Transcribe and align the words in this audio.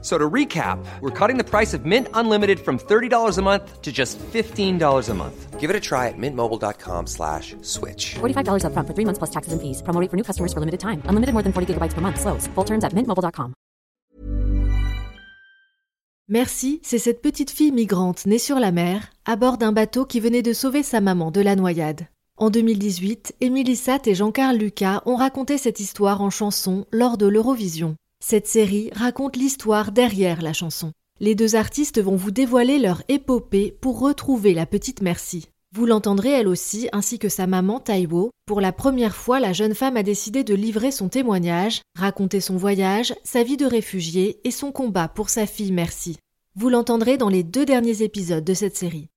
So 0.00 0.16
to 0.16 0.30
recap, 0.30 0.78
we're 1.00 1.10
cutting 1.10 1.38
the 1.38 1.44
price 1.44 1.74
of 1.74 1.84
Mint 1.84 2.06
Unlimited 2.14 2.60
from 2.60 2.78
$30 2.78 3.36
a 3.36 3.42
month 3.42 3.82
to 3.82 3.90
just 3.90 4.16
$15 4.32 5.08
a 5.08 5.14
month. 5.14 5.58
Give 5.58 5.70
it 5.70 5.74
a 5.74 5.80
try 5.80 6.06
at 6.06 6.16
mintmobile.com 6.16 7.08
slash 7.08 7.56
switch. 7.62 8.14
$45 8.20 8.62
upfront 8.62 8.86
for 8.86 8.94
three 8.94 9.04
months 9.04 9.18
plus 9.18 9.30
taxes 9.30 9.52
and 9.52 9.60
fees. 9.60 9.82
Promo 9.82 10.00
rate 10.00 10.10
for 10.10 10.16
new 10.16 10.22
customers 10.22 10.52
for 10.52 10.60
limited 10.60 10.78
time. 10.78 11.02
Unlimited 11.08 11.34
more 11.34 11.42
than 11.42 11.52
40 11.52 11.74
gigabytes 11.74 11.94
per 11.94 12.00
month. 12.00 12.20
Slows. 12.20 12.46
Full 12.54 12.64
terms 12.64 12.84
at 12.84 12.94
mintmobile.com. 12.94 13.54
Merci, 16.30 16.78
c'est 16.82 16.98
cette 16.98 17.22
petite 17.22 17.50
fille 17.50 17.72
migrante 17.72 18.26
née 18.26 18.38
sur 18.38 18.58
la 18.58 18.70
mer, 18.70 19.08
à 19.24 19.34
bord 19.34 19.56
d'un 19.56 19.72
bateau 19.72 20.04
qui 20.04 20.20
venait 20.20 20.42
de 20.42 20.52
sauver 20.52 20.82
sa 20.82 21.00
maman 21.00 21.30
de 21.30 21.40
la 21.40 21.56
noyade. 21.56 22.06
En 22.36 22.50
2018, 22.50 23.36
Émilie 23.40 23.76
Satt 23.76 24.06
et 24.06 24.14
Jean-Carl 24.14 24.54
Lucas 24.54 25.02
ont 25.06 25.16
raconté 25.16 25.56
cette 25.56 25.80
histoire 25.80 26.20
en 26.20 26.28
chanson 26.28 26.84
lors 26.92 27.16
de 27.16 27.26
l'Eurovision. 27.26 27.96
Cette 28.20 28.46
série 28.46 28.90
raconte 28.94 29.36
l'histoire 29.36 29.92
derrière 29.92 30.42
la 30.42 30.52
chanson. 30.52 30.92
Les 31.20 31.34
deux 31.34 31.56
artistes 31.56 32.00
vont 32.00 32.16
vous 32.16 32.30
dévoiler 32.30 32.78
leur 32.78 33.02
épopée 33.08 33.76
pour 33.80 34.00
retrouver 34.00 34.54
la 34.54 34.66
petite 34.66 35.02
Merci. 35.02 35.46
Vous 35.74 35.86
l'entendrez 35.86 36.30
elle 36.30 36.48
aussi, 36.48 36.88
ainsi 36.92 37.18
que 37.18 37.28
sa 37.28 37.46
maman 37.46 37.78
Taiwo. 37.78 38.30
Pour 38.46 38.60
la 38.60 38.72
première 38.72 39.14
fois, 39.14 39.38
la 39.38 39.52
jeune 39.52 39.74
femme 39.74 39.96
a 39.96 40.02
décidé 40.02 40.44
de 40.44 40.54
livrer 40.54 40.90
son 40.90 41.08
témoignage, 41.08 41.82
raconter 41.94 42.40
son 42.40 42.56
voyage, 42.56 43.14
sa 43.22 43.42
vie 43.42 43.56
de 43.56 43.66
réfugiée 43.66 44.40
et 44.44 44.50
son 44.50 44.72
combat 44.72 45.08
pour 45.08 45.28
sa 45.28 45.46
fille 45.46 45.72
Merci. 45.72 46.16
Vous 46.56 46.70
l'entendrez 46.70 47.18
dans 47.18 47.28
les 47.28 47.42
deux 47.42 47.66
derniers 47.66 48.02
épisodes 48.02 48.44
de 48.44 48.54
cette 48.54 48.76
série. 48.76 49.08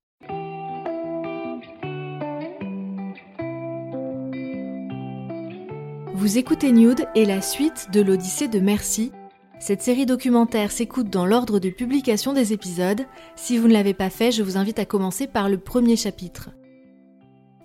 Vous 6.22 6.38
écoutez 6.38 6.70
Nude 6.70 7.08
et 7.16 7.24
la 7.24 7.42
suite 7.42 7.88
de 7.92 8.00
l'Odyssée 8.00 8.46
de 8.46 8.60
Merci. 8.60 9.10
Cette 9.58 9.82
série 9.82 10.06
documentaire 10.06 10.70
s'écoute 10.70 11.10
dans 11.10 11.26
l'ordre 11.26 11.58
de 11.58 11.68
publication 11.68 12.32
des 12.32 12.52
épisodes. 12.52 13.00
Si 13.34 13.58
vous 13.58 13.66
ne 13.66 13.72
l'avez 13.72 13.92
pas 13.92 14.08
fait, 14.08 14.30
je 14.30 14.44
vous 14.44 14.56
invite 14.56 14.78
à 14.78 14.84
commencer 14.84 15.26
par 15.26 15.48
le 15.48 15.58
premier 15.58 15.96
chapitre. 15.96 16.50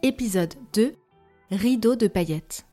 Épisode 0.02 0.56
2 0.74 0.96
Rideau 1.52 1.96
de 1.96 2.08
paillettes. 2.08 2.67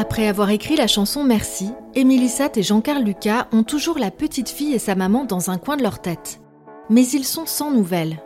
Après 0.00 0.28
avoir 0.28 0.48
écrit 0.48 0.76
la 0.76 0.86
chanson 0.86 1.24
Merci, 1.24 1.72
Émilie 1.94 2.30
Satt 2.30 2.56
et 2.56 2.62
Jean-Carl 2.62 3.02
Lucas 3.02 3.48
ont 3.52 3.64
toujours 3.64 3.98
la 3.98 4.10
petite 4.10 4.48
fille 4.48 4.72
et 4.72 4.78
sa 4.78 4.94
maman 4.94 5.26
dans 5.26 5.50
un 5.50 5.58
coin 5.58 5.76
de 5.76 5.82
leur 5.82 6.00
tête. 6.00 6.40
Mais 6.88 7.06
ils 7.06 7.26
sont 7.26 7.44
sans 7.44 7.70
nouvelles. 7.70 8.16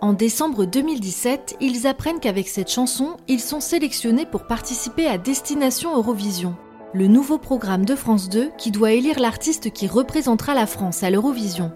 En 0.00 0.14
décembre 0.14 0.64
2017, 0.64 1.58
ils 1.60 1.86
apprennent 1.86 2.20
qu'avec 2.20 2.48
cette 2.48 2.70
chanson, 2.70 3.18
ils 3.28 3.40
sont 3.40 3.60
sélectionnés 3.60 4.24
pour 4.24 4.46
participer 4.46 5.06
à 5.06 5.18
Destination 5.18 5.94
Eurovision, 5.94 6.56
le 6.94 7.06
nouveau 7.06 7.36
programme 7.36 7.84
de 7.84 7.94
France 7.94 8.30
2 8.30 8.52
qui 8.56 8.70
doit 8.70 8.92
élire 8.92 9.20
l'artiste 9.20 9.70
qui 9.70 9.88
représentera 9.88 10.54
la 10.54 10.66
France 10.66 11.02
à 11.02 11.10
l'Eurovision. 11.10 11.70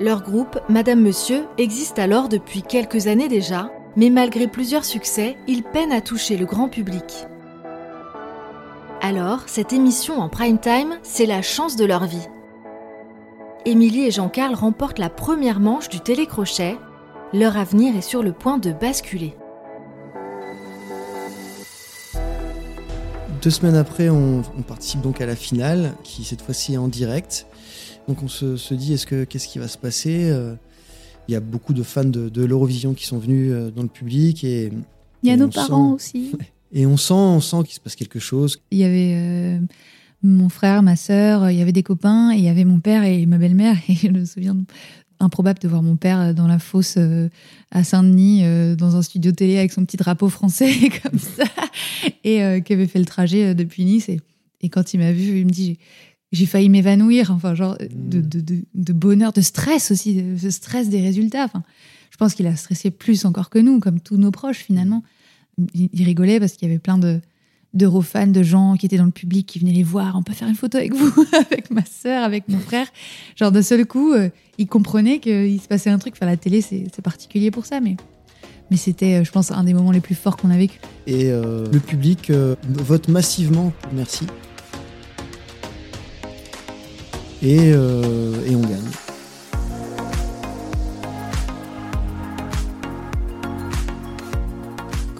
Leur 0.00 0.22
groupe, 0.22 0.58
Madame 0.70 1.02
Monsieur, 1.02 1.44
existe 1.58 1.98
alors 1.98 2.30
depuis 2.30 2.62
quelques 2.62 3.08
années 3.08 3.28
déjà, 3.28 3.70
mais 3.94 4.08
malgré 4.08 4.46
plusieurs 4.46 4.86
succès, 4.86 5.36
ils 5.46 5.64
peinent 5.64 5.92
à 5.92 6.00
toucher 6.00 6.38
le 6.38 6.46
grand 6.46 6.70
public. 6.70 7.26
Alors, 9.00 9.42
cette 9.46 9.72
émission 9.72 10.18
en 10.18 10.28
prime 10.28 10.58
time, 10.58 10.98
c'est 11.02 11.26
la 11.26 11.42
chance 11.42 11.76
de 11.76 11.84
leur 11.84 12.06
vie. 12.06 12.26
Émilie 13.64 14.06
et 14.06 14.10
Jean-Carl 14.10 14.54
remportent 14.54 14.98
la 14.98 15.10
première 15.10 15.60
manche 15.60 15.88
du 15.88 16.00
télécrochet. 16.00 16.76
Leur 17.32 17.56
avenir 17.56 17.94
est 17.96 18.02
sur 18.02 18.22
le 18.22 18.32
point 18.32 18.58
de 18.58 18.72
basculer. 18.72 19.34
Deux 23.42 23.50
semaines 23.50 23.76
après, 23.76 24.08
on, 24.08 24.42
on 24.58 24.62
participe 24.62 25.00
donc 25.00 25.20
à 25.20 25.26
la 25.26 25.36
finale, 25.36 25.92
qui 26.02 26.24
cette 26.24 26.42
fois-ci 26.42 26.74
est 26.74 26.78
en 26.78 26.88
direct. 26.88 27.46
Donc 28.08 28.22
on 28.22 28.28
se, 28.28 28.56
se 28.56 28.74
dit, 28.74 28.94
est-ce 28.94 29.06
que 29.06 29.24
qu'est-ce 29.24 29.46
qui 29.46 29.58
va 29.58 29.68
se 29.68 29.78
passer? 29.78 30.28
Euh, 30.30 30.54
Il 31.28 31.32
y 31.32 31.36
a 31.36 31.40
beaucoup 31.40 31.72
de 31.74 31.82
fans 31.84 32.04
de, 32.04 32.28
de 32.28 32.44
l'Eurovision 32.44 32.94
qui 32.94 33.06
sont 33.06 33.18
venus 33.18 33.52
euh, 33.52 33.70
dans 33.70 33.82
le 33.82 33.88
public 33.88 34.42
et 34.44 34.72
Il 35.22 35.28
y 35.28 35.32
a 35.32 35.36
nos 35.36 35.48
parents 35.48 35.96
sent- 35.98 36.16
aussi. 36.16 36.32
et 36.72 36.86
on 36.86 36.96
sent, 36.96 37.14
on 37.14 37.40
sent 37.40 37.56
qu'il 37.64 37.74
se 37.74 37.80
passe 37.80 37.96
quelque 37.96 38.18
chose. 38.18 38.60
Il 38.70 38.78
y 38.78 38.84
avait 38.84 39.12
euh, 39.14 39.58
mon 40.22 40.48
frère, 40.48 40.82
ma 40.82 40.96
sœur, 40.96 41.50
il 41.50 41.58
y 41.58 41.62
avait 41.62 41.72
des 41.72 41.82
copains, 41.82 42.32
et 42.32 42.36
il 42.38 42.44
y 42.44 42.48
avait 42.48 42.64
mon 42.64 42.80
père 42.80 43.04
et 43.04 43.24
ma 43.26 43.38
belle-mère. 43.38 43.76
Et 43.88 43.94
je 43.94 44.08
me 44.08 44.24
souviens 44.24 44.56
improbable 45.20 45.58
de 45.60 45.66
voir 45.68 45.82
mon 45.82 45.96
père 45.96 46.32
dans 46.34 46.46
la 46.46 46.58
fosse 46.60 46.94
euh, 46.96 47.28
à 47.72 47.82
Saint-Denis, 47.82 48.42
euh, 48.44 48.76
dans 48.76 48.94
un 48.96 49.02
studio 49.02 49.32
télé 49.32 49.58
avec 49.58 49.72
son 49.72 49.84
petit 49.84 49.96
drapeau 49.96 50.28
français 50.28 50.72
comme 51.02 51.18
ça, 51.18 51.44
et 52.24 52.42
euh, 52.42 52.60
qui 52.60 52.72
avait 52.72 52.86
fait 52.86 53.00
le 53.00 53.04
trajet 53.04 53.54
depuis 53.54 53.84
Nice. 53.84 54.08
Et, 54.08 54.20
et 54.60 54.68
quand 54.68 54.94
il 54.94 55.00
m'a 55.00 55.12
vu, 55.12 55.38
il 55.40 55.46
me 55.46 55.50
dit 55.50 55.78
j'ai- 56.30 56.46
failli 56.46 56.68
m'évanouir, 56.68 57.30
enfin 57.32 57.54
genre 57.54 57.76
de, 57.80 58.20
de, 58.20 58.40
de, 58.40 58.64
de 58.74 58.92
bonheur, 58.92 59.32
de 59.32 59.40
stress 59.40 59.90
aussi, 59.90 60.14
de, 60.22 60.40
de 60.40 60.50
stress 60.50 60.88
des 60.88 61.00
résultats. 61.00 61.44
Enfin, 61.46 61.62
je 62.10 62.16
pense 62.16 62.34
qu'il 62.34 62.46
a 62.46 62.54
stressé 62.56 62.90
plus 62.90 63.24
encore 63.24 63.50
que 63.50 63.58
nous, 63.58 63.80
comme 63.80 64.00
tous 64.00 64.16
nos 64.18 64.30
proches 64.30 64.58
finalement. 64.58 65.02
Il, 65.74 65.88
il 65.92 66.04
rigolait 66.04 66.40
parce 66.40 66.52
qu'il 66.52 66.68
y 66.68 66.70
avait 66.70 66.78
plein 66.78 66.98
de 66.98 67.20
d'Eurofans, 67.74 68.26
de 68.26 68.42
gens 68.42 68.76
qui 68.76 68.86
étaient 68.86 68.96
dans 68.96 69.04
le 69.04 69.10
public, 69.10 69.46
qui 69.46 69.58
venaient 69.58 69.72
les 69.72 69.82
voir. 69.82 70.16
On 70.16 70.22
peut 70.22 70.32
faire 70.32 70.48
une 70.48 70.54
photo 70.54 70.78
avec 70.78 70.94
vous, 70.94 71.12
avec 71.32 71.70
ma 71.70 71.84
sœur, 71.84 72.24
avec 72.24 72.48
mon 72.48 72.58
frère. 72.58 72.86
Genre, 73.36 73.52
de 73.52 73.62
seul 73.62 73.86
coup, 73.86 74.12
euh, 74.12 74.30
ils 74.56 74.66
comprenaient 74.66 75.18
qu'il 75.18 75.60
se 75.60 75.68
passait 75.68 75.90
un 75.90 75.98
truc. 75.98 76.14
Enfin, 76.16 76.26
la 76.26 76.36
télé, 76.36 76.60
c'est 76.60 77.02
particulier 77.02 77.50
pour 77.50 77.66
ça, 77.66 77.80
mais, 77.80 77.96
mais 78.70 78.76
c'était, 78.76 79.20
euh, 79.20 79.24
je 79.24 79.30
pense, 79.30 79.50
un 79.50 79.64
des 79.64 79.74
moments 79.74 79.92
les 79.92 80.00
plus 80.00 80.14
forts 80.14 80.36
qu'on 80.36 80.50
a 80.50 80.56
vécu. 80.56 80.80
Et 81.06 81.30
euh, 81.30 81.66
le 81.70 81.80
public 81.80 82.30
vote 82.30 83.08
massivement 83.08 83.72
merci. 83.92 84.26
Et, 87.40 87.68
et 87.68 88.56
on 88.56 88.60
gagne. 88.62 89.07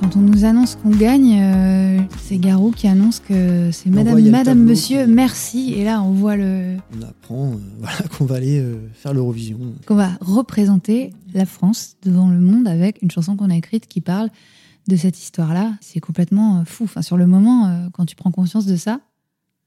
Quand 0.09 0.21
on 0.21 0.23
nous 0.23 0.47
annonce 0.47 0.77
qu'on 0.77 0.89
gagne, 0.89 1.39
euh, 1.39 2.01
c'est 2.23 2.39
Garou 2.39 2.71
qui 2.71 2.89
annonce 2.89 3.21
que 3.21 3.71
c'est 3.73 3.91
Madame, 3.91 4.19
voit, 4.19 4.31
Madame, 4.31 4.65
Monsieur, 4.65 5.05
qui- 5.05 5.11
merci. 5.13 5.75
Et 5.75 5.85
là, 5.85 6.01
on 6.01 6.13
voit 6.13 6.35
le 6.35 6.77
On 6.99 7.03
apprend 7.03 7.51
euh, 7.51 7.57
voilà, 7.79 7.99
qu'on 8.17 8.25
va 8.25 8.37
aller 8.37 8.59
euh, 8.59 8.89
faire 8.95 9.13
l'Eurovision. 9.13 9.59
qu'on 9.87 9.97
va 9.97 10.13
représenter 10.23 11.13
la 11.35 11.45
France 11.45 11.97
devant 12.05 12.31
le 12.31 12.41
monde 12.41 12.67
avec 12.67 13.03
une 13.03 13.11
chanson 13.11 13.37
qu'on 13.37 13.51
a 13.51 13.55
écrite 13.55 13.87
qui 13.87 14.01
parle 14.01 14.31
de 14.89 14.97
cette 14.97 15.19
histoire-là. 15.19 15.75
C'est 15.83 16.01
complètement 16.01 16.65
fou. 16.65 16.85
Enfin, 16.85 17.03
sur 17.03 17.19
le 17.19 17.27
moment, 17.27 17.71
quand 17.93 18.07
tu 18.07 18.17
prends 18.17 18.31
conscience 18.31 18.65
de 18.65 18.77
ça, 18.77 19.01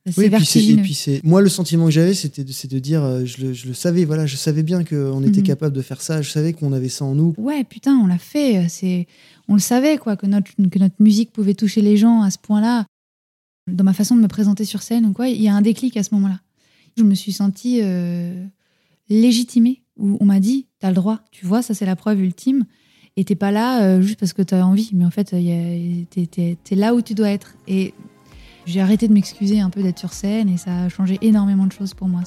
Oui, 0.06 0.12
et 0.12 0.14
puis 0.14 0.16
c'est- 0.16 0.26
et 0.26 0.30
vertigineux. 0.30 0.82
puis 0.82 0.94
c'est 0.96 1.24
moi 1.24 1.42
le 1.42 1.50
sentiment 1.50 1.86
que 1.86 1.92
j'avais 1.92 2.16
c'était 2.16 2.44
de, 2.44 2.80
dire 2.80 3.04
euh, 3.04 3.24
je 3.24 3.38
le, 3.46 3.54
je 3.54 3.68
le 3.68 3.74
savais 3.76 4.04
voilà 4.04 4.26
je 4.26 4.36
savais 4.36 4.64
bien 4.64 4.84
qu'on 4.84 5.22
était 5.24 5.42
Mhm. 5.42 5.46
capable 5.48 5.76
de 5.76 5.82
faire 5.84 6.02
ça 6.02 6.24
je 6.24 6.30
savais 6.32 6.54
qu'on 6.54 6.74
avait 6.74 6.90
ça 6.90 7.06
en 7.06 7.14
nous 7.14 7.36
Ouais, 7.38 7.64
putain, 7.64 7.96
on 7.98 8.08
l'a 8.08 8.18
fait. 8.18 8.66
C'est, 8.68 9.06
on 9.48 9.54
le 9.54 9.60
savait 9.60 9.98
quoi, 9.98 10.16
que 10.16 10.26
notre 10.26 10.50
que 10.56 10.80
notre 10.80 10.96
musique 11.00 11.32
pouvait 11.32 11.54
toucher 11.54 11.82
les 11.82 11.98
gens 11.98 12.22
à 12.24 12.32
ce 12.32 12.38
point-là. 12.40 12.86
Dans 13.72 13.84
ma 13.84 13.94
façon 13.94 14.16
de 14.16 14.22
me 14.22 14.28
présenter 14.28 14.66
sur 14.66 14.82
scène 14.82 15.06
ou 15.06 15.14
quoi, 15.14 15.28
il 15.28 15.40
y 15.42 15.48
a 15.48 15.54
un 15.56 15.62
déclic 15.62 15.96
à 15.98 16.04
ce 16.04 16.16
moment-là. 16.16 16.40
Je 16.98 17.04
me 17.04 17.14
suis 17.14 17.32
sentie 17.32 17.80
euh, 17.84 18.44
légitimée. 19.10 19.82
Où 19.98 20.18
on 20.20 20.26
m'a 20.26 20.40
dit, 20.40 20.66
t'as 20.80 20.88
le 20.90 20.96
droit. 20.96 21.20
Tu 21.32 21.46
vois, 21.46 21.62
ça 21.62 21.74
c'est 21.76 21.86
la 21.86 21.96
preuve 21.96 22.22
ultime. 22.22 22.66
Et 23.18 23.24
t'es 23.26 23.36
pas 23.36 23.52
là 23.52 23.84
euh, 23.84 24.02
juste 24.02 24.20
parce 24.20 24.34
que 24.34 24.42
t'as 24.42 24.64
envie, 24.64 24.90
mais 24.94 25.06
en 25.06 25.12
fait, 25.12 25.26
t'es, 26.10 26.58
t'es 26.64 26.76
là 26.76 26.96
où 26.96 27.02
tu 27.02 27.14
dois 27.14 27.30
être. 27.30 27.56
Et 27.68 27.94
j'ai 28.66 28.82
arrêté 28.82 29.08
de 29.08 29.14
m'excuser 29.14 29.60
un 29.60 29.70
peu 29.70 29.82
d'être 29.82 30.00
sur 30.00 30.14
scène, 30.14 30.50
et 30.50 30.58
ça 30.58 30.84
a 30.84 30.90
changé 30.90 31.18
énormément 31.22 31.66
de 31.66 31.72
choses 31.72 31.94
pour 31.94 32.08
moi, 32.08 32.22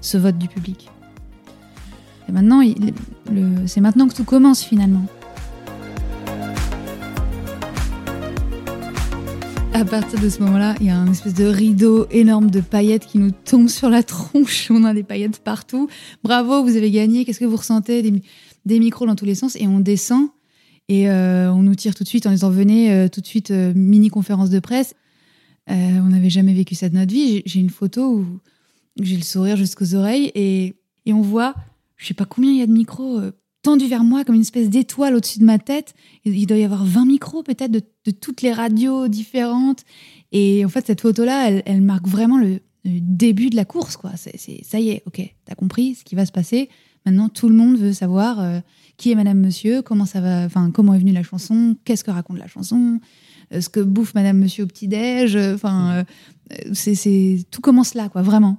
ce, 0.00 0.16
vote 0.16 0.38
du 0.38 0.48
public. 0.48 0.88
Et 2.28 2.32
maintenant, 2.32 2.62
c'est 3.66 3.80
maintenant 3.80 4.08
que 4.08 4.14
tout 4.14 4.24
commence 4.24 4.64
finalement. 4.64 5.06
À 9.72 9.84
partir 9.84 10.18
de 10.18 10.28
ce 10.28 10.40
moment-là, 10.42 10.74
il 10.80 10.86
y 10.86 10.90
a 10.90 10.96
un 10.96 11.10
espèce 11.12 11.34
de 11.34 11.44
rideau 11.44 12.06
énorme 12.10 12.50
de 12.50 12.60
paillettes 12.60 13.06
qui 13.06 13.18
nous 13.18 13.30
tombe 13.30 13.68
sur 13.68 13.90
la 13.90 14.02
tronche. 14.02 14.70
On 14.74 14.84
a 14.84 14.94
des 14.94 15.02
paillettes 15.02 15.40
partout. 15.40 15.88
Bravo, 16.24 16.64
vous 16.64 16.76
avez 16.76 16.90
gagné. 16.90 17.24
Qu'est-ce 17.24 17.40
que 17.40 17.44
vous 17.44 17.58
ressentez? 17.58 18.22
Des 18.64 18.80
micros 18.80 19.06
dans 19.06 19.14
tous 19.14 19.26
les 19.26 19.34
sens. 19.34 19.54
Et 19.56 19.66
on 19.66 19.78
descend 19.78 20.30
et 20.88 21.10
euh, 21.10 21.52
on 21.52 21.62
nous 21.62 21.74
tire 21.74 21.94
tout 21.94 22.04
de 22.04 22.08
suite 22.08 22.26
en 22.26 22.30
disant 22.30 22.50
venez 22.50 22.92
euh, 22.92 23.08
tout 23.08 23.20
de 23.20 23.26
suite 23.26 23.50
euh, 23.50 23.72
mini 23.74 24.08
conférence 24.08 24.50
de 24.50 24.60
presse. 24.60 24.94
Euh, 25.70 25.74
on 25.74 26.08
n'avait 26.08 26.30
jamais 26.30 26.54
vécu 26.54 26.74
ça 26.74 26.88
de 26.88 26.94
notre 26.94 27.12
vie. 27.12 27.42
J'ai- 27.44 27.60
une 27.60 27.70
photo 27.70 28.18
où 28.18 28.40
j'ai 29.00 29.16
le 29.16 29.22
sourire 29.22 29.56
jusqu'aux 29.56 29.94
oreilles 29.94 30.30
et 30.34 30.74
et 31.06 31.12
on 31.12 31.22
voit, 31.22 31.54
je 31.96 32.06
sais 32.06 32.14
pas 32.14 32.26
combien 32.26 32.50
il 32.50 32.58
y 32.58 32.62
a 32.62 32.66
de 32.66 32.72
micros 32.72 33.18
euh, 33.18 33.32
tendus 33.62 33.86
vers 33.86 34.04
moi 34.04 34.24
comme 34.24 34.34
une 34.34 34.42
espèce 34.42 34.68
d'étoile 34.68 35.14
au-dessus 35.14 35.38
de 35.38 35.44
ma 35.44 35.58
tête. 35.58 35.94
Il 36.24 36.46
doit 36.46 36.58
y 36.58 36.64
avoir 36.64 36.84
20 36.84 37.06
micros 37.06 37.42
peut-être 37.42 37.70
de, 37.70 37.82
toutes 38.10 38.42
les 38.42 38.52
radios 38.52 39.08
différentes. 39.08 39.84
Et 40.32 40.64
en 40.64 40.68
fait, 40.68 40.86
cette 40.86 41.00
photo-là, 41.00 41.62
elle, 41.64 41.80
marque 41.80 42.06
vraiment 42.06 42.38
le, 42.38 42.60
début 42.84 43.50
de 43.50 43.56
la 43.56 43.64
course. 43.64 43.96
Quoi. 43.96 44.12
Ça 44.16 44.78
y 44.78 44.90
est, 44.90 45.02
ok, 45.06 45.20
t'as 45.44 45.56
compris 45.56 45.96
ce 45.96 46.04
qui 46.04 46.14
va 46.14 46.24
se 46.24 46.30
passer. 46.30 46.68
Maintenant, 47.04 47.28
tout 47.28 47.48
le 47.48 47.54
monde 47.56 47.76
veut 47.76 47.92
savoir 47.92 48.38
euh, 48.40 48.60
qui 48.96 49.10
est 49.10 49.16
Madame 49.16 49.40
Monsieur, 49.40 49.82
comment 49.82 50.06
ça 50.06 50.20
va, 50.20 50.44
enfin 50.44 50.70
comment 50.70 50.94
est 50.94 50.98
venue 51.00 51.12
la 51.12 51.24
chanson, 51.24 51.76
qu'est-ce 51.84 52.04
que 52.04 52.12
raconte 52.12 52.38
la 52.38 52.46
chanson, 52.46 53.00
ce 53.50 53.68
que 53.68 53.80
bouffe 53.80 54.14
Madame 54.14 54.38
Monsieur 54.38 54.64
au 54.64 54.66
petit 54.66 54.88
déj. 54.88 55.36
Enfin, 55.36 56.04
c'est, 56.72 57.44
tout 57.50 57.60
commence 57.60 57.94
là, 57.94 58.08
quoi, 58.08 58.22
vraiment. 58.22 58.58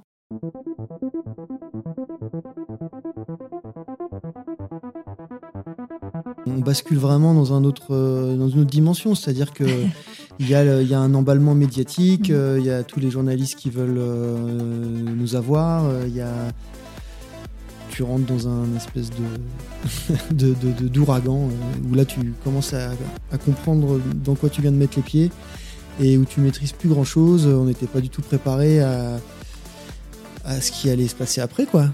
On 6.46 6.60
bascule 6.60 6.98
vraiment 6.98 7.34
dans, 7.34 7.54
un 7.54 7.64
autre, 7.64 7.94
euh, 7.94 8.36
dans 8.36 8.48
une 8.48 8.60
autre 8.60 8.70
dimension, 8.70 9.14
c'est-à-dire 9.14 9.52
que 9.52 9.64
il 10.38 10.48
y, 10.48 10.54
a, 10.54 10.82
y 10.82 10.94
a 10.94 11.00
un 11.00 11.14
emballement 11.14 11.54
médiatique, 11.54 12.30
euh, 12.30 12.56
il 12.58 12.66
y 12.66 12.70
a 12.70 12.82
tous 12.82 13.00
les 13.00 13.10
journalistes 13.10 13.58
qui 13.58 13.70
veulent 13.70 13.98
euh, 13.98 14.36
nous 15.16 15.34
avoir, 15.34 16.06
il 16.06 16.14
y 16.14 16.20
a 16.20 16.52
tu 17.98 18.04
rentres 18.04 18.26
dans 18.26 18.46
un 18.46 18.76
espèce 18.76 19.10
de, 20.30 20.54
d'ouragan 20.88 21.50
où 21.90 21.94
là 21.96 22.04
tu 22.04 22.32
commences 22.44 22.72
à, 22.72 22.92
comprendre 23.44 24.00
dans 24.24 24.36
quoi 24.36 24.50
tu 24.50 24.62
viens 24.62 24.70
de 24.70 24.76
mettre 24.76 24.98
les 24.98 25.02
pieds 25.02 25.32
et 26.00 26.16
où 26.16 26.24
tu 26.24 26.38
maîtrises 26.38 26.70
plus 26.70 26.88
grand 26.88 27.02
chose. 27.02 27.48
On 27.48 27.64
n'était 27.64 27.88
pas 27.88 28.00
du 28.00 28.08
tout 28.08 28.22
préparé 28.22 28.80
à, 28.80 29.18
à 30.44 30.60
ce 30.60 30.70
qui 30.70 30.90
allait 30.90 31.08
se 31.08 31.16
passer 31.16 31.40
après, 31.40 31.66
quoi. 31.66 31.86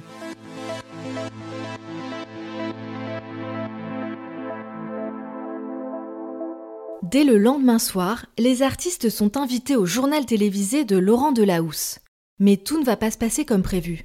Dès 7.03 7.25
le 7.25 7.39
lendemain 7.39 7.79
soir, 7.79 8.27
les 8.37 8.61
artistes 8.61 9.09
sont 9.09 9.39
invités 9.39 9.77
au 9.77 9.87
journal 9.87 10.27
télévisé 10.27 10.85
de 10.85 10.99
Laurent 10.99 11.33
Delahousse. 11.33 11.99
Mais 12.41 12.59
tout 12.59 12.79
ne 12.79 12.85
va 12.85 12.99
pas 12.99 13.11
se 13.11 13.17
passer 13.17 13.47
comme 13.47 13.63
prévu. 13.63 14.05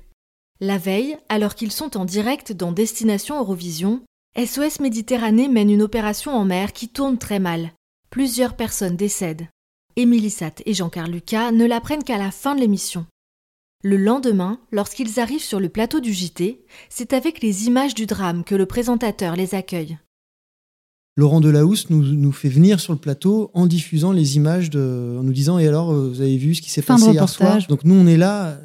La 0.61 0.77
veille, 0.77 1.15
alors 1.29 1.55
qu'ils 1.55 1.71
sont 1.71 1.95
en 1.95 2.03
direct 2.03 2.51
dans 2.51 2.73
Destination 2.73 3.39
Eurovision, 3.39 4.01
SOS 4.37 4.81
Méditerranée 4.81 5.47
mène 5.47 5.69
une 5.69 5.81
opération 5.81 6.31
en 6.31 6.43
mer 6.43 6.73
qui 6.73 6.89
tourne 6.89 7.17
très 7.17 7.39
mal. 7.39 7.71
Plusieurs 8.09 8.57
personnes 8.57 8.97
décèdent. 8.97 9.47
Émilie 9.95 10.29
Satt 10.29 10.61
et 10.65 10.73
Jean-Carl 10.73 11.09
Lucas 11.09 11.53
ne 11.53 11.65
l'apprennent 11.65 12.03
qu'à 12.03 12.17
la 12.17 12.29
fin 12.29 12.55
de 12.55 12.59
l'émission. 12.59 13.05
Le 13.85 13.95
lendemain, 13.95 14.59
lorsqu'ils 14.73 15.21
arrivent 15.21 15.41
sur 15.41 15.61
le 15.61 15.69
plateau 15.69 16.01
du 16.01 16.11
JT, 16.11 16.65
c'est 16.89 17.13
avec 17.13 17.41
les 17.41 17.67
images 17.67 17.95
du 17.95 18.05
drame 18.05 18.43
que 18.43 18.55
le 18.55 18.65
présentateur 18.65 19.37
les 19.37 19.55
accueille. 19.55 19.97
Laurent 21.15 21.39
Delahousse 21.39 21.89
nous, 21.89 22.03
nous 22.03 22.31
fait 22.33 22.49
venir 22.49 22.81
sur 22.81 22.91
le 22.91 22.99
plateau 22.99 23.49
en 23.53 23.65
diffusant 23.65 24.11
les 24.11 24.35
images, 24.35 24.69
de, 24.69 25.17
en 25.19 25.23
nous 25.23 25.33
disant 25.33 25.57
Et 25.57 25.67
alors, 25.67 25.91
euh, 25.91 26.09
vous 26.09 26.19
avez 26.19 26.35
vu 26.35 26.55
ce 26.55 26.61
qui 26.61 26.69
s'est 26.69 26.81
passé 26.81 27.11
hier 27.11 27.29
soir? 27.29 27.59
Donc 27.69 27.85
nous, 27.85 27.95
on 27.95 28.07
est 28.07 28.17
là, 28.17 28.59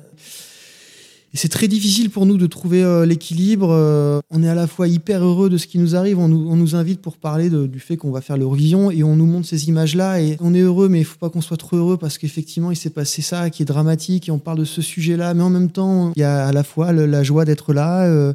c'est 1.36 1.48
très 1.48 1.66
difficile 1.66 2.10
pour 2.10 2.26
nous 2.26 2.36
de 2.36 2.46
trouver 2.46 2.84
euh, 2.84 3.04
l'équilibre. 3.04 3.70
Euh, 3.72 4.20
on 4.30 4.44
est 4.44 4.48
à 4.48 4.54
la 4.54 4.68
fois 4.68 4.86
hyper 4.86 5.24
heureux 5.24 5.50
de 5.50 5.58
ce 5.58 5.66
qui 5.66 5.78
nous 5.78 5.96
arrive. 5.96 6.20
On 6.20 6.28
nous, 6.28 6.76
invite 6.76 7.02
pour 7.02 7.16
parler 7.16 7.50
du 7.50 7.80
fait 7.80 7.96
qu'on 7.96 8.12
va 8.12 8.20
faire 8.20 8.36
l'Eurovision 8.36 8.90
et 8.90 9.02
on 9.02 9.16
nous 9.16 9.26
montre 9.26 9.48
ces 9.48 9.68
images-là. 9.68 10.20
Et 10.20 10.36
on 10.40 10.54
est 10.54 10.60
heureux, 10.60 10.88
mais 10.88 11.00
il 11.00 11.04
faut 11.04 11.18
pas 11.18 11.30
qu'on 11.30 11.40
soit 11.40 11.56
trop 11.56 11.76
heureux 11.76 11.96
parce 11.96 12.18
qu'effectivement, 12.18 12.70
il 12.70 12.76
s'est 12.76 12.90
passé 12.90 13.20
ça 13.20 13.50
qui 13.50 13.62
est 13.62 13.66
dramatique 13.66 14.28
et 14.28 14.30
on 14.30 14.38
parle 14.38 14.58
de 14.58 14.64
ce 14.64 14.80
sujet-là. 14.80 15.34
Mais 15.34 15.42
en 15.42 15.50
même 15.50 15.70
temps, 15.70 16.12
il 16.14 16.20
y 16.20 16.24
a 16.24 16.46
à 16.46 16.52
la 16.52 16.62
fois 16.62 16.92
la 16.92 17.22
joie 17.24 17.44
d'être 17.44 17.72
là, 17.72 18.04
euh, 18.04 18.32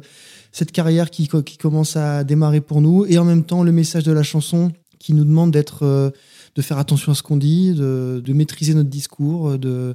cette 0.52 0.70
carrière 0.70 1.10
qui, 1.10 1.26
commence 1.26 1.96
à 1.96 2.22
démarrer 2.22 2.60
pour 2.60 2.82
nous 2.82 3.06
et 3.06 3.16
en 3.16 3.24
même 3.24 3.44
temps 3.44 3.62
le 3.62 3.72
message 3.72 4.04
de 4.04 4.12
la 4.12 4.22
chanson 4.22 4.72
qui 4.98 5.14
nous 5.14 5.24
demande 5.24 5.52
d'être, 5.52 6.12
de 6.54 6.62
faire 6.62 6.76
attention 6.76 7.12
à 7.12 7.14
ce 7.14 7.22
qu'on 7.22 7.38
dit, 7.38 7.72
de, 7.72 8.32
maîtriser 8.32 8.74
notre 8.74 8.90
discours. 8.90 9.58
De... 9.58 9.94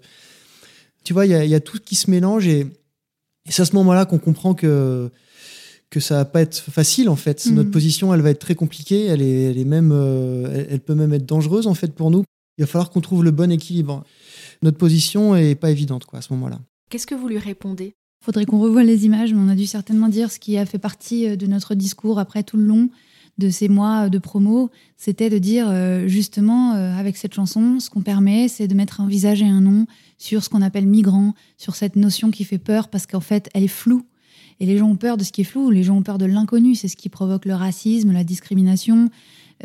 Tu 1.04 1.13
vois, 1.13 1.28
il 1.28 1.46
y, 1.46 1.50
y 1.50 1.56
a 1.56 1.60
tout 1.60 1.78
qui 1.84 1.96
se 1.96 2.10
mélange 2.10 2.48
et 2.48 2.68
et 3.45 3.51
c'est 3.51 3.62
à 3.62 3.65
ce 3.65 3.75
moment-là 3.75 4.06
qu'on 4.06 4.19
comprend 4.19 4.53
que 4.53 5.12
que 5.89 6.00
ça 6.00 6.15
va 6.15 6.25
pas 6.25 6.42
être 6.42 6.57
facile 6.57 7.09
en 7.09 7.15
fait. 7.15 7.45
Notre 7.47 7.69
mm. 7.69 7.71
position, 7.71 8.13
elle 8.13 8.21
va 8.21 8.31
être 8.31 8.39
très 8.39 8.56
compliquée. 8.56 9.06
Elle 9.06 9.21
est, 9.21 9.44
elle 9.44 9.57
est 9.57 9.65
même, 9.65 9.92
euh, 9.94 10.65
elle, 10.69 10.81
peut 10.81 10.95
même 10.95 11.13
être 11.13 11.25
dangereuse 11.25 11.68
en 11.68 11.74
fait 11.74 11.94
pour 11.94 12.12
nous. 12.12 12.24
Il 12.57 12.63
va 12.63 12.68
falloir 12.68 12.89
qu'on 12.89 13.01
trouve 13.01 13.24
le 13.24 13.31
bon 13.31 13.51
équilibre. 13.51 14.03
Notre 14.62 14.77
position 14.77 15.36
est 15.36 15.56
pas 15.56 15.71
évidente 15.71 16.06
quoi 16.06 16.19
à 16.19 16.21
ce 16.21 16.33
moment-là. 16.33 16.59
Qu'est-ce 16.89 17.07
que 17.07 17.15
vous 17.15 17.27
lui 17.27 17.38
répondez? 17.38 17.95
Faudrait 18.24 18.45
qu'on 18.45 18.59
revoie 18.59 18.83
les 18.83 19.06
images, 19.06 19.33
mais 19.33 19.39
on 19.39 19.50
a 19.50 19.56
dû 19.56 19.68
certainement 19.68 20.09
dire 20.09 20.31
ce 20.31 20.39
qui 20.39 20.57
a 20.57 20.65
fait 20.65 20.80
partie 20.80 21.27
euh, 21.27 21.36
de 21.36 21.45
notre 21.47 21.75
discours 21.75 22.19
après 22.19 22.44
tout 22.44 22.57
le 22.57 22.63
long 22.63 22.89
de 23.38 23.50
ces 23.50 23.68
mois 23.68 24.07
de 24.09 24.18
promo, 24.18 24.71
c'était 24.95 25.30
de 25.30 25.38
dire 25.38 25.68
euh, 25.69 26.07
justement 26.07 26.71
avec 26.71 27.18
cette 27.18 27.33
chanson, 27.33 27.81
ce 27.81 27.89
qu'on 27.89 28.01
permet, 28.01 28.47
c'est 28.47 28.65
de 28.65 28.74
mettre 28.74 29.01
un 29.01 29.07
visage 29.09 29.42
et 29.42 29.45
un 29.45 29.59
nom 29.59 29.88
sur 30.18 30.44
ce 30.44 30.50
qu'on 30.50 30.62
appelle 30.62 30.88
migrant, 30.88 31.34
sur 31.58 31.76
cette 31.76 31.96
notion 31.96 32.32
qui 32.32 32.44
fait 32.44 32.58
peur 32.58 32.88
parce 32.90 33.06
qu'en 33.06 33.20
fait, 33.20 33.50
elle 33.54 33.64
est 33.64 33.68
floue. 33.68 34.06
Et 34.60 34.66
les 34.66 34.78
gens 34.78 34.88
ont 34.88 34.96
peur 34.96 35.18
de 35.18 35.24
ce 35.24 35.32
qui 35.32 35.42
est 35.42 35.46
flou, 35.46 35.70
les 35.70 35.84
gens 35.84 35.98
ont 35.98 36.04
peur 36.04 36.18
de 36.18 36.26
l'inconnu, 36.26 36.76
c'est 36.76 36.88
ce 36.88 36.96
qui 36.96 37.10
provoque 37.10 37.46
le 37.46 37.56
racisme, 37.56 38.14
la 38.14 38.24
discrimination, 38.24 39.10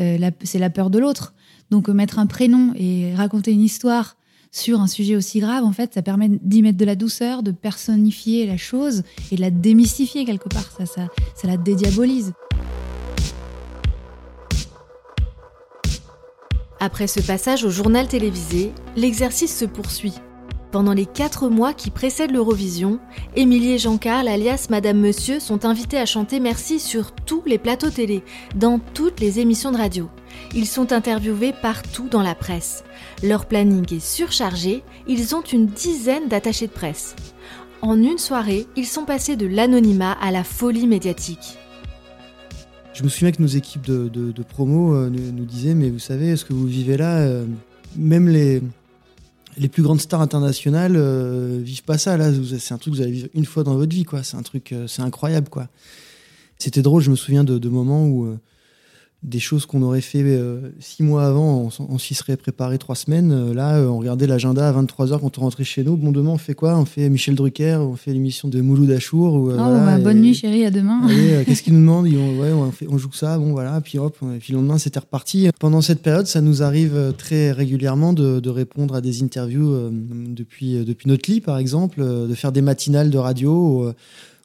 euh, 0.00 0.30
c'est 0.42 0.58
la 0.58 0.70
peur 0.70 0.90
de 0.90 0.98
l'autre. 0.98 1.32
Donc 1.70 1.88
euh, 1.88 1.92
mettre 1.92 2.18
un 2.18 2.26
prénom 2.26 2.72
et 2.76 3.14
raconter 3.14 3.52
une 3.52 3.62
histoire 3.62 4.16
sur 4.50 4.80
un 4.80 4.88
sujet 4.88 5.14
aussi 5.14 5.38
grave, 5.38 5.62
en 5.62 5.70
fait, 5.70 5.94
ça 5.94 6.02
permet 6.02 6.28
d'y 6.28 6.62
mettre 6.62 6.78
de 6.78 6.84
la 6.84 6.96
douceur, 6.96 7.44
de 7.44 7.52
personnifier 7.52 8.46
la 8.46 8.56
chose 8.56 9.04
et 9.30 9.36
de 9.36 9.40
la 9.40 9.50
démystifier 9.50 10.24
quelque 10.24 10.48
part. 10.48 10.72
Ça, 10.76 10.86
ça, 10.86 11.06
ça 11.36 11.46
la 11.46 11.56
dédiabolise. 11.56 12.32
Après 16.80 17.06
ce 17.06 17.20
passage 17.20 17.62
au 17.64 17.70
journal 17.70 18.08
télévisé, 18.08 18.72
l'exercice 18.96 19.56
se 19.56 19.66
poursuit 19.66 20.14
pendant 20.70 20.92
les 20.92 21.06
quatre 21.06 21.48
mois 21.48 21.72
qui 21.72 21.90
précèdent 21.90 22.30
l'Eurovision, 22.30 23.00
Émilie 23.36 23.72
et 23.72 23.78
Jean-Carl, 23.78 24.28
alias 24.28 24.68
Madame 24.70 24.98
Monsieur, 24.98 25.40
sont 25.40 25.64
invités 25.64 25.98
à 25.98 26.06
chanter 26.06 26.40
Merci 26.40 26.78
sur 26.78 27.12
tous 27.12 27.42
les 27.46 27.58
plateaux 27.58 27.90
télé, 27.90 28.22
dans 28.54 28.78
toutes 28.78 29.20
les 29.20 29.40
émissions 29.40 29.72
de 29.72 29.76
radio. 29.76 30.08
Ils 30.54 30.66
sont 30.66 30.92
interviewés 30.92 31.52
partout 31.52 32.08
dans 32.08 32.22
la 32.22 32.34
presse. 32.34 32.84
Leur 33.22 33.46
planning 33.46 33.84
est 33.94 34.04
surchargé, 34.04 34.82
ils 35.06 35.34
ont 35.34 35.42
une 35.42 35.66
dizaine 35.66 36.28
d'attachés 36.28 36.66
de 36.66 36.72
presse. 36.72 37.16
En 37.82 37.96
une 38.00 38.18
soirée, 38.18 38.66
ils 38.76 38.86
sont 38.86 39.04
passés 39.04 39.36
de 39.36 39.46
l'anonymat 39.46 40.12
à 40.12 40.30
la 40.30 40.44
folie 40.44 40.86
médiatique. 40.86 41.58
Je 42.92 43.02
me 43.02 43.08
souviens 43.08 43.32
que 43.32 43.40
nos 43.40 43.48
équipes 43.48 43.86
de, 43.86 44.42
promo 44.42 44.94
euh, 44.94 45.08
nous, 45.08 45.44
disaient, 45.44 45.74
mais 45.74 45.90
vous 45.90 45.98
savez, 45.98 46.36
ce 46.36 46.44
que 46.44 46.52
vous 46.52 46.66
vivez 46.66 46.96
là, 46.96 47.18
euh, 47.20 47.46
même 47.96 48.28
les, 48.28 48.60
les 49.56 49.68
plus 49.68 49.82
grandes 49.82 50.00
stars 50.00 50.20
internationales 50.20 50.94
euh, 50.96 51.58
vivent 51.62 51.84
pas 51.84 51.98
ça. 51.98 52.16
Là, 52.16 52.30
c'est 52.58 52.74
un 52.74 52.78
truc 52.78 52.92
que 52.92 52.98
vous 52.98 53.02
allez 53.02 53.12
vivre 53.12 53.28
une 53.34 53.44
fois 53.44 53.64
dans 53.64 53.74
votre 53.74 53.94
vie, 53.94 54.04
quoi. 54.04 54.22
C'est 54.22 54.36
un 54.36 54.42
truc, 54.42 54.72
euh, 54.72 54.86
c'est 54.86 55.02
incroyable, 55.02 55.48
quoi. 55.48 55.68
C'était 56.58 56.82
drôle. 56.82 57.02
Je 57.02 57.10
me 57.10 57.16
souviens 57.16 57.44
de, 57.44 57.68
moments 57.68 58.06
où 58.06 58.26
euh, 58.26 58.38
des 59.22 59.38
choses 59.38 59.66
qu'on 59.66 59.82
aurait 59.82 60.00
fait 60.00 60.22
euh, 60.22 60.70
six 60.78 61.02
mois 61.02 61.26
avant, 61.26 61.68
on, 61.78 61.98
s'y 61.98 62.14
serait 62.14 62.38
préparé 62.38 62.78
trois 62.78 62.94
semaines. 62.94 63.32
Euh, 63.32 63.52
là, 63.52 63.76
euh, 63.76 63.86
on 63.86 63.98
regardait 63.98 64.26
l'agenda 64.26 64.66
à 64.66 64.72
23h 64.72 65.20
quand 65.20 65.36
on 65.36 65.42
rentrait 65.42 65.64
chez 65.64 65.84
nous. 65.84 65.96
Bon, 65.96 66.10
demain, 66.10 66.30
on 66.30 66.38
fait 66.38 66.54
quoi? 66.54 66.78
On 66.78 66.86
fait 66.86 67.10
Michel 67.10 67.34
Drucker, 67.34 67.76
on 67.82 67.96
fait 67.96 68.14
l'émission 68.14 68.48
de 68.48 68.62
Mouloud 68.62 68.90
Achour. 68.90 69.34
oh, 69.34 69.52
bah, 69.56 69.98
bonne 69.98 70.22
nuit, 70.22 70.34
chérie, 70.34 70.64
à 70.64 70.70
demain. 70.70 71.02
Qu'est-ce 71.44 71.62
qu'ils 71.62 71.74
nous 71.74 71.80
demandent? 71.80 72.06
Ouais, 72.06 72.52
on, 72.52 72.72
fait, 72.72 72.86
on, 72.88 72.96
joue 72.96 73.12
ça, 73.12 73.36
bon, 73.36 73.52
voilà. 73.52 73.78
Puis 73.82 73.98
hop, 73.98 74.16
et 74.34 74.38
puis 74.38 74.54
le 74.54 74.58
lendemain, 74.58 74.78
c'était 74.78 75.00
reparti. 75.00 75.50
Pendant 75.58 75.82
cette 75.82 76.00
période, 76.00 76.26
ça 76.26 76.40
nous 76.40 76.62
arrive 76.62 77.12
très 77.18 77.52
régulièrement 77.52 78.14
de, 78.14 78.40
de 78.40 78.50
répondre 78.50 78.94
à 78.94 79.02
des 79.02 79.22
interviews 79.22 79.90
depuis, 79.90 80.82
depuis 80.82 81.08
notre 81.10 81.30
lit, 81.30 81.42
par 81.42 81.58
exemple, 81.58 82.02
de 82.02 82.34
faire 82.34 82.52
des 82.52 82.62
matinales 82.62 83.10
de 83.10 83.18
radio 83.18 83.92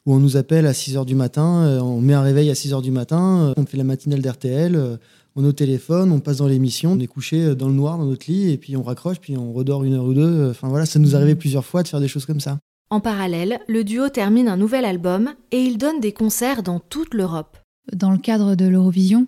où 0.06 0.14
on 0.14 0.18
nous 0.18 0.36
appelle 0.36 0.66
à 0.66 0.72
6 0.72 0.96
h 0.96 1.04
du 1.04 1.14
matin, 1.14 1.64
euh, 1.64 1.80
on 1.80 2.00
met 2.00 2.14
un 2.14 2.22
réveil 2.22 2.48
à 2.48 2.54
6 2.54 2.72
h 2.72 2.80
du 2.80 2.92
matin, 2.92 3.48
euh, 3.48 3.54
on 3.56 3.66
fait 3.66 3.76
la 3.76 3.84
matinale 3.84 4.22
d'RTL, 4.22 4.76
euh, 4.76 4.96
on 5.34 5.44
est 5.44 5.48
au 5.48 5.52
téléphone, 5.52 6.12
on 6.12 6.20
passe 6.20 6.38
dans 6.38 6.46
l'émission, 6.46 6.92
on 6.92 7.00
est 7.00 7.08
couché 7.08 7.54
dans 7.54 7.68
le 7.68 7.74
noir 7.74 7.98
dans 7.98 8.06
notre 8.06 8.30
lit 8.30 8.52
et 8.52 8.56
puis 8.56 8.76
on 8.76 8.82
raccroche, 8.82 9.18
puis 9.18 9.36
on 9.36 9.52
redort 9.52 9.84
une 9.84 9.94
heure 9.94 10.04
ou 10.04 10.14
deux. 10.14 10.48
Enfin 10.50 10.68
voilà, 10.68 10.86
ça 10.86 10.98
nous 10.98 11.14
arrivait 11.14 11.34
plusieurs 11.34 11.64
fois 11.64 11.82
de 11.82 11.88
faire 11.88 12.00
des 12.00 12.08
choses 12.08 12.24
comme 12.24 12.40
ça. 12.40 12.58
En 12.88 13.00
parallèle, 13.00 13.58
le 13.68 13.84
duo 13.84 14.08
termine 14.08 14.48
un 14.48 14.56
nouvel 14.56 14.84
album 14.84 15.34
et 15.50 15.58
il 15.58 15.76
donne 15.76 16.00
des 16.00 16.12
concerts 16.12 16.62
dans 16.62 16.78
toute 16.78 17.12
l'Europe. 17.12 17.58
Dans 17.92 18.12
le 18.12 18.18
cadre 18.18 18.54
de 18.54 18.64
l'Eurovision, 18.64 19.26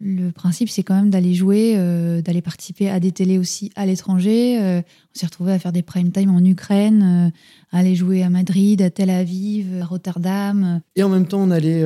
le 0.00 0.32
principe, 0.32 0.68
c'est 0.68 0.82
quand 0.82 0.94
même 0.94 1.10
d'aller 1.10 1.34
jouer, 1.34 1.74
euh, 1.76 2.20
d'aller 2.20 2.42
participer 2.42 2.90
à 2.90 2.98
des 2.98 3.12
télés 3.12 3.38
aussi 3.38 3.70
à 3.76 3.86
l'étranger. 3.86 4.60
Euh, 4.60 4.80
on 4.80 5.18
s'est 5.18 5.26
retrouvé 5.26 5.52
à 5.52 5.58
faire 5.60 5.72
des 5.72 5.82
prime 5.82 6.10
time 6.10 6.34
en 6.34 6.44
Ukraine, 6.44 7.32
à 7.70 7.78
aller 7.78 7.94
jouer 7.94 8.24
à 8.24 8.28
Madrid, 8.28 8.82
à 8.82 8.90
Tel 8.90 9.08
Aviv, 9.08 9.80
à 9.80 9.84
Rotterdam. 9.84 10.80
Et 10.96 11.04
en 11.04 11.08
même 11.08 11.26
temps, 11.26 11.40
on 11.40 11.52
allait 11.52 11.84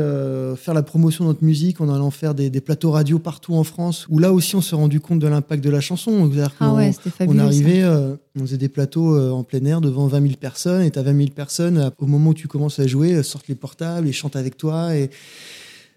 faire 0.56 0.72
la 0.72 0.82
promotion 0.82 1.24
de 1.24 1.28
notre 1.28 1.44
musique 1.44 1.82
en 1.82 1.94
allant 1.94 2.10
faire 2.10 2.34
des, 2.34 2.50
plateaux 2.62 2.90
radio 2.90 3.18
partout 3.18 3.54
en 3.54 3.64
France, 3.64 4.06
où 4.08 4.18
là 4.18 4.32
aussi, 4.32 4.56
on 4.56 4.62
s'est 4.62 4.76
rendu 4.76 4.98
compte 4.98 5.18
de 5.18 5.28
l'impact 5.28 5.62
de 5.62 5.68
la 5.68 5.82
chanson. 5.82 6.30
Ah 6.60 6.72
ouais, 6.72 6.92
c'était 6.92 7.10
fabuleux. 7.10 7.38
On 7.38 7.44
arrivait, 7.44 7.84
on 7.84 8.40
faisait 8.40 8.56
des 8.56 8.70
plateaux 8.70 9.18
en 9.30 9.44
plein 9.44 9.62
air 9.66 9.82
devant 9.82 10.06
20 10.06 10.22
000 10.22 10.34
personnes, 10.40 10.82
et 10.82 10.90
tu 10.90 10.98
as 10.98 11.02
20 11.02 11.14
000 11.14 11.28
personnes, 11.36 11.90
au 11.98 12.06
moment 12.06 12.30
où 12.30 12.34
tu 12.34 12.48
commences 12.48 12.78
à 12.78 12.86
jouer, 12.86 13.22
sortent 13.22 13.48
les 13.48 13.54
portables 13.54 14.08
et 14.08 14.12
chantent 14.12 14.36
avec 14.36 14.56
toi. 14.56 14.96
Et 14.96 15.10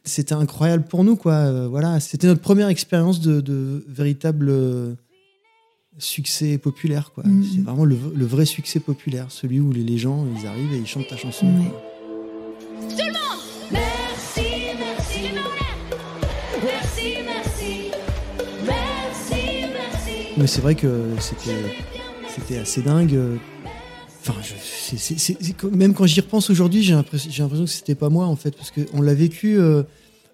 c'était 0.04 0.34
incroyable 0.34 0.84
pour 0.84 1.04
nous, 1.04 1.16
quoi. 1.16 1.34
Euh, 1.34 1.68
voilà, 1.68 2.00
c'était 2.00 2.28
notre 2.28 2.42
première 2.42 2.70
expérience 2.70 3.22
de, 3.22 3.84
véritable 3.88 4.50
euh, 4.50 4.96
succès 5.98 6.58
populaire, 6.58 7.12
quoi. 7.14 7.24
Mm. 7.26 7.44
C'est 7.44 7.62
vraiment 7.62 7.86
le, 7.86 8.26
vrai 8.26 8.46
succès 8.46 8.80
populaire, 8.80 9.28
celui 9.30 9.60
où 9.60 9.72
les, 9.72 9.98
gens, 9.98 10.26
ils 10.40 10.48
arrivent 10.48 10.74
et 10.74 10.78
ils 10.78 10.88
chantent 10.88 11.08
ta 11.08 11.18
chanson. 11.18 11.48
Tout 11.48 11.52
le 11.52 11.62
monde 11.62 11.72
Merci, 13.72 14.42
merci, 14.80 14.80
merci, 14.80 15.30
merci, 16.64 17.18
merci, 17.26 17.88
merci. 19.74 20.12
Mais 20.38 20.48
c'est 20.48 20.62
vrai 20.62 20.76
que 20.76 21.16
c'était, 21.20 21.76
c'était 22.36 22.58
assez 22.58 22.82
dingue. 22.82 23.18
Enfin, 24.22 24.36
même 25.72 25.94
quand 25.94 26.06
j'y 26.06 26.22
repense 26.22 26.50
aujourd'hui, 26.50 26.84
j'ai 26.84 26.94
l'impression 26.94 27.66
que 27.66 27.66
c'était 27.66 27.96
pas 27.96 28.10
moi 28.10 28.28
en 28.28 28.36
fait, 28.36 28.56
parce 28.56 28.72
qu'on 28.72 29.02
l'a 29.02 29.16
vécu 29.16 29.58
euh, 29.58 29.84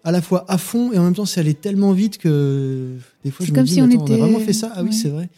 à 0.03 0.11
la 0.11 0.21
fois 0.21 0.45
à 0.49 0.57
fond 0.57 0.91
et 0.91 0.97
en 0.97 1.03
même 1.03 1.15
temps, 1.15 1.25
c'est 1.25 1.39
allé 1.39 1.53
tellement 1.53 1.93
vite 1.93 2.17
que 2.17 2.97
des 3.23 3.31
fois, 3.31 3.45
je 3.45 3.53
me 3.53 3.63
dis, 3.63 3.73
si 3.73 3.81
on, 3.81 3.89
était... 3.89 4.13
a 4.13 4.17
vraiment 4.17 4.39
fait 4.39 4.53
ça? 4.53 4.71
Ah 4.75 4.83
oui, 4.83 4.91
c'est 4.91 5.09
vrai. 5.09 5.29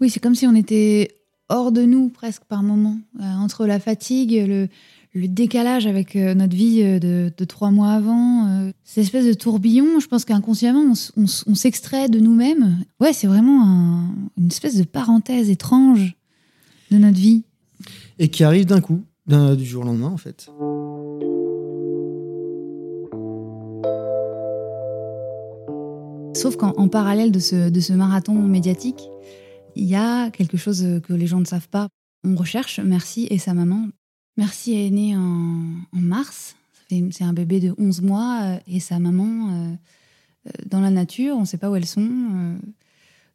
Oui, 0.00 0.10
c'est 0.10 0.20
comme 0.20 0.36
si 0.36 0.46
on 0.46 0.54
était 0.54 1.16
hors 1.48 1.72
de 1.72 1.82
nous 1.82 2.08
presque 2.08 2.44
par 2.44 2.62
moment, 2.62 2.98
euh, 3.20 3.24
entre 3.24 3.66
la 3.66 3.80
fatigue, 3.80 4.32
le, 4.46 4.68
décalage 5.14 5.86
avec 5.86 6.16
euh, 6.16 6.34
notre 6.34 6.54
vie 6.54 6.82
de, 6.82 7.44
trois 7.44 7.70
mois 7.70 7.90
avant, 7.90 8.72
cette 8.84 9.04
espèce 9.04 9.26
de 9.26 9.34
tourbillon. 9.34 9.98
Je 9.98 10.06
pense 10.06 10.24
qu'inconsciemment, 10.24 10.94
on, 11.16 11.54
s'extrait 11.54 12.08
de 12.08 12.20
nous-mêmes. 12.20 12.78
Ouais, 13.00 13.12
c'est 13.12 13.26
vraiment 13.26 14.08
une 14.38 14.46
espèce 14.46 14.76
de 14.76 14.84
parenthèse 14.84 15.50
étrange 15.50 16.16
de 16.92 16.98
notre 16.98 17.18
vie 17.18 17.42
et 18.18 18.28
qui 18.28 18.44
arrive 18.44 18.66
d'un 18.66 18.80
coup, 18.80 19.04
du 19.26 19.64
jour 19.64 19.82
au 19.82 19.86
lendemain 19.86 20.08
en 20.08 20.16
fait. 20.16 20.50
Sauf 26.34 26.56
qu'en 26.56 26.88
parallèle 26.88 27.30
de 27.30 27.38
ce, 27.38 27.68
de 27.70 27.80
ce 27.80 27.92
marathon 27.92 28.34
médiatique, 28.34 29.08
il 29.76 29.84
y 29.84 29.94
a 29.94 30.30
quelque 30.30 30.56
chose 30.56 30.84
que 31.06 31.12
les 31.12 31.26
gens 31.26 31.40
ne 31.40 31.44
savent 31.44 31.68
pas. 31.68 31.88
On 32.24 32.34
recherche 32.34 32.80
Merci 32.80 33.26
et 33.30 33.38
sa 33.38 33.54
maman. 33.54 33.88
Merci 34.36 34.74
est 34.74 34.90
née 34.90 35.16
en, 35.16 35.64
en 35.92 36.00
mars. 36.00 36.56
C'est 37.10 37.24
un 37.24 37.32
bébé 37.32 37.60
de 37.60 37.74
11 37.78 38.02
mois 38.02 38.40
euh, 38.42 38.58
et 38.66 38.80
sa 38.80 38.98
maman 38.98 39.50
euh, 39.50 39.74
euh, 40.46 40.50
dans 40.66 40.80
la 40.80 40.90
nature. 40.90 41.36
On 41.36 41.40
ne 41.40 41.46
sait 41.46 41.58
pas 41.58 41.70
où 41.70 41.76
elles 41.76 41.86
sont. 41.86 42.58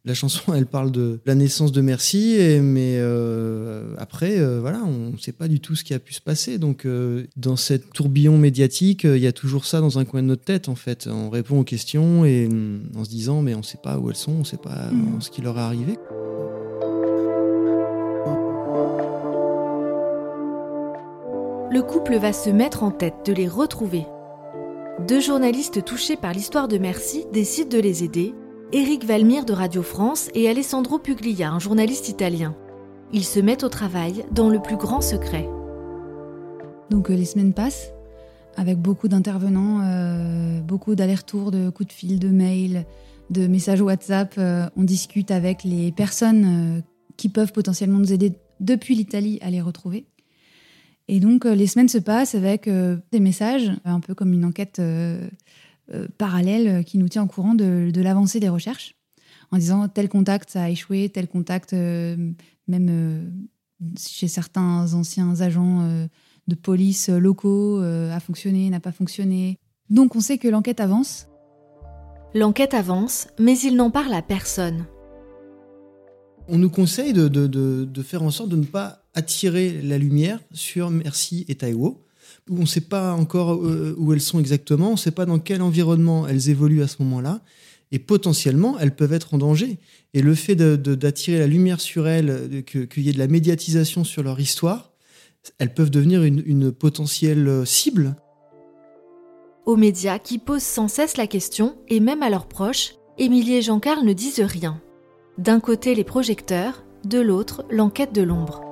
La 0.08 0.14
chanson, 0.14 0.54
elle 0.56 0.66
parle 0.66 0.92
de 0.92 1.20
la 1.26 1.36
naissance 1.36 1.74
de 1.74 1.82
Merci, 1.82 2.38
mais 2.62 2.96
euh, 2.98 3.94
après, 3.98 4.40
euh, 4.40 4.62
voilà, 4.62 4.80
on 4.86 5.12
ne 5.12 5.18
sait 5.18 5.34
pas 5.34 5.50
du 5.50 5.60
tout 5.60 5.76
ce 5.76 5.84
qui 5.84 5.94
a 5.94 6.00
pu 6.00 6.14
se 6.14 6.22
passer. 6.22 6.58
Donc, 6.58 6.86
euh, 6.86 7.26
dans 7.36 7.58
cette 7.58 7.92
tourbillon 7.92 8.38
médiatique, 8.38 9.04
il 9.04 9.18
y 9.18 9.28
a 9.28 9.34
toujours 9.34 9.66
ça 9.66 9.82
dans 9.82 10.00
un 10.00 10.06
coin 10.06 10.22
de 10.22 10.28
notre 10.28 10.46
tête, 10.46 10.70
en 10.70 10.76
fait. 10.76 11.08
On 11.12 11.30
répond 11.30 11.60
aux 11.60 11.66
questions 11.66 12.24
et 12.24 12.48
en 12.96 13.04
se 13.04 13.10
disant, 13.10 13.42
mais 13.42 13.54
on 13.54 13.60
ne 13.60 13.64
sait 13.64 13.80
pas 13.84 14.00
où 14.00 14.10
elles 14.10 14.16
sont, 14.16 14.32
on 14.32 14.40
ne 14.40 14.44
sait 14.46 14.56
pas 14.56 14.90
mm. 14.92 15.20
ce 15.20 15.30
qui 15.30 15.42
leur 15.42 15.58
est 15.58 15.62
arrivé. 15.62 15.98
Le 21.70 21.82
couple 21.82 22.16
va 22.18 22.32
se 22.32 22.50
mettre 22.50 22.84
en 22.84 22.92
tête 22.92 23.26
de 23.26 23.34
les 23.34 23.50
retrouver. 23.50 24.06
Deux 25.06 25.20
journalistes 25.20 25.84
touchés 25.84 26.16
par 26.16 26.32
l'histoire 26.32 26.70
de 26.70 26.78
Merci 26.78 27.26
décident 27.34 27.70
de 27.70 27.82
les 27.82 28.06
aider 28.06 28.34
Éric 28.74 29.06
Valmire 29.06 29.46
de 29.46 29.54
Radio 29.54 29.82
France 29.82 30.28
et 30.34 30.50
Alessandro 30.50 31.00
Puglia, 31.00 31.52
un 31.52 31.60
journaliste 31.60 32.10
italien. 32.10 32.54
Ils 33.14 33.24
se 33.24 33.40
mettent 33.40 33.64
au 33.64 33.70
travail 33.70 34.26
dans 34.34 34.50
le 34.50 34.62
plus 34.62 34.76
grand 34.76 35.00
secret. 35.00 35.48
Donc 36.90 37.10
euh, 37.10 37.16
les 37.16 37.24
semaines 37.24 37.54
passent 37.54 37.94
avec 38.58 38.78
beaucoup 38.78 39.08
d'intervenants, 39.08 39.80
euh, 39.86 40.60
beaucoup 40.60 40.96
d'allers-retours, 40.96 41.52
de 41.52 41.70
coups 41.70 41.88
de 41.88 41.94
fil, 41.94 42.20
de 42.20 42.28
mails, 42.28 42.86
de 43.30 43.48
messages 43.48 43.82
WhatsApp. 43.82 44.36
Euh, 44.38 44.68
on 44.76 44.84
discute 44.84 45.32
avec 45.32 45.64
les 45.64 45.94
personnes 45.94 46.84
qui 47.16 47.30
peuvent 47.30 47.54
potentiellement 47.54 48.00
nous 48.00 48.12
aider 48.12 48.34
depuis 48.60 48.96
l'Italie 48.96 49.40
à 49.42 49.50
les 49.50 49.62
retrouver. 49.62 50.08
Et 51.08 51.22
donc 51.22 51.46
les 51.46 51.68
semaines 51.68 51.88
se 51.88 52.00
passent 52.00 52.36
avec 52.36 52.68
des 52.68 53.20
messages, 53.22 53.72
un 53.86 54.02
peu 54.02 54.14
comme 54.14 54.34
une 54.34 54.44
enquête 54.44 54.82
parallèle 56.18 56.68
euh, 56.68 56.84
qui 56.84 56.98
nous 56.98 57.10
tient 57.10 57.24
au 57.24 57.28
courant 57.28 57.56
de, 57.56 57.92
l'avancée 57.96 58.40
des 58.40 58.50
recherches, 58.50 58.96
en 59.52 59.58
disant 59.58 59.88
tel 59.88 60.10
contact 60.10 60.50
ça 60.50 60.64
a 60.64 60.70
échoué, 60.70 61.10
tel 61.10 61.28
contact, 61.28 61.74
euh, 61.74 62.16
même 62.68 63.32
chez 63.98 64.28
certains 64.28 64.94
anciens 64.94 65.40
agents 65.42 65.88
de 66.48 66.56
police 66.56 67.10
locaux, 67.10 67.80
a 67.80 68.20
fonctionné, 68.20 68.70
n'a 68.70 68.80
pas 68.80 68.92
fonctionné. 68.92 69.60
Donc 69.90 70.16
on 70.16 70.20
sait 70.20 70.38
que 70.38 70.48
l'enquête 70.48 70.80
avance. 70.80 71.28
L'enquête 72.34 72.74
avance, 72.74 73.28
mais 73.40 73.58
il 73.60 73.76
n'en 73.76 73.90
parle 73.90 74.14
à 74.14 74.22
personne. 74.22 74.86
On 76.50 76.58
nous 76.58 76.70
conseille 76.70 77.14
de, 77.14 77.28
de, 77.28 78.04
faire 78.04 78.24
en 78.24 78.32
sorte 78.32 78.50
de 78.50 78.56
ne 78.56 78.66
pas 78.66 79.04
attirer 79.14 79.82
la 79.82 79.98
lumière 79.98 80.40
sur 80.52 80.90
Merci 80.90 81.46
et 81.48 81.56
Taïwo, 81.56 82.06
on 82.50 82.62
ne 82.62 82.66
sait 82.66 82.82
pas 82.82 83.14
encore 83.14 83.54
euh, 83.56 83.96
où 83.98 84.14
elles 84.14 84.22
sont 84.22 84.40
exactement, 84.40 84.90
on 84.90 84.94
ne 84.94 84.98
sait 84.98 85.12
pas 85.12 85.26
dans 85.26 85.40
quel 85.40 85.62
environnement 85.62 86.28
elles 86.28 86.50
évoluent 86.50 86.84
à 86.84 86.88
ce 86.88 87.02
moment-là, 87.04 87.42
et 87.92 88.00
potentiellement, 88.00 88.78
elles 88.80 88.96
peuvent 88.96 89.14
être 89.14 89.34
en 89.34 89.38
danger. 89.38 89.80
Et 90.14 90.22
le 90.22 90.36
fait 90.36 90.56
d'attirer 90.56 91.40
la 91.40 91.48
lumière 91.48 91.80
sur 91.80 92.08
elles, 92.08 92.64
qu'il 92.66 93.04
y 93.04 93.10
ait 93.10 93.14
de 93.14 93.18
la 93.18 93.28
médiatisation 93.28 94.04
sur 94.04 94.24
leur 94.24 94.40
histoire, 94.40 94.92
elles 95.58 95.74
peuvent 95.74 95.90
devenir 95.90 96.24
une, 96.24 96.72
potentielle 96.74 97.66
cible. 97.66 98.16
Aux 99.66 99.78
médias 99.78 100.20
qui 100.20 100.38
posent 100.38 100.64
sans 100.64 100.90
cesse 100.90 101.16
la 101.16 101.28
question, 101.28 101.78
et 101.88 102.02
même 102.02 102.24
à 102.24 102.30
leurs 102.30 102.48
proches, 102.48 102.96
Émilie 103.18 103.56
et 103.56 103.62
Jean-Carl 103.62 104.06
ne 104.06 104.14
disent 104.14 104.42
rien. 104.42 104.82
D'un 105.38 105.60
côté 105.60 105.96
les 105.96 106.04
projecteurs, 106.04 106.84
de 107.06 107.20
l'autre 107.20 107.64
l'enquête 107.70 108.14
de 108.14 108.22
l'ombre. 108.22 108.67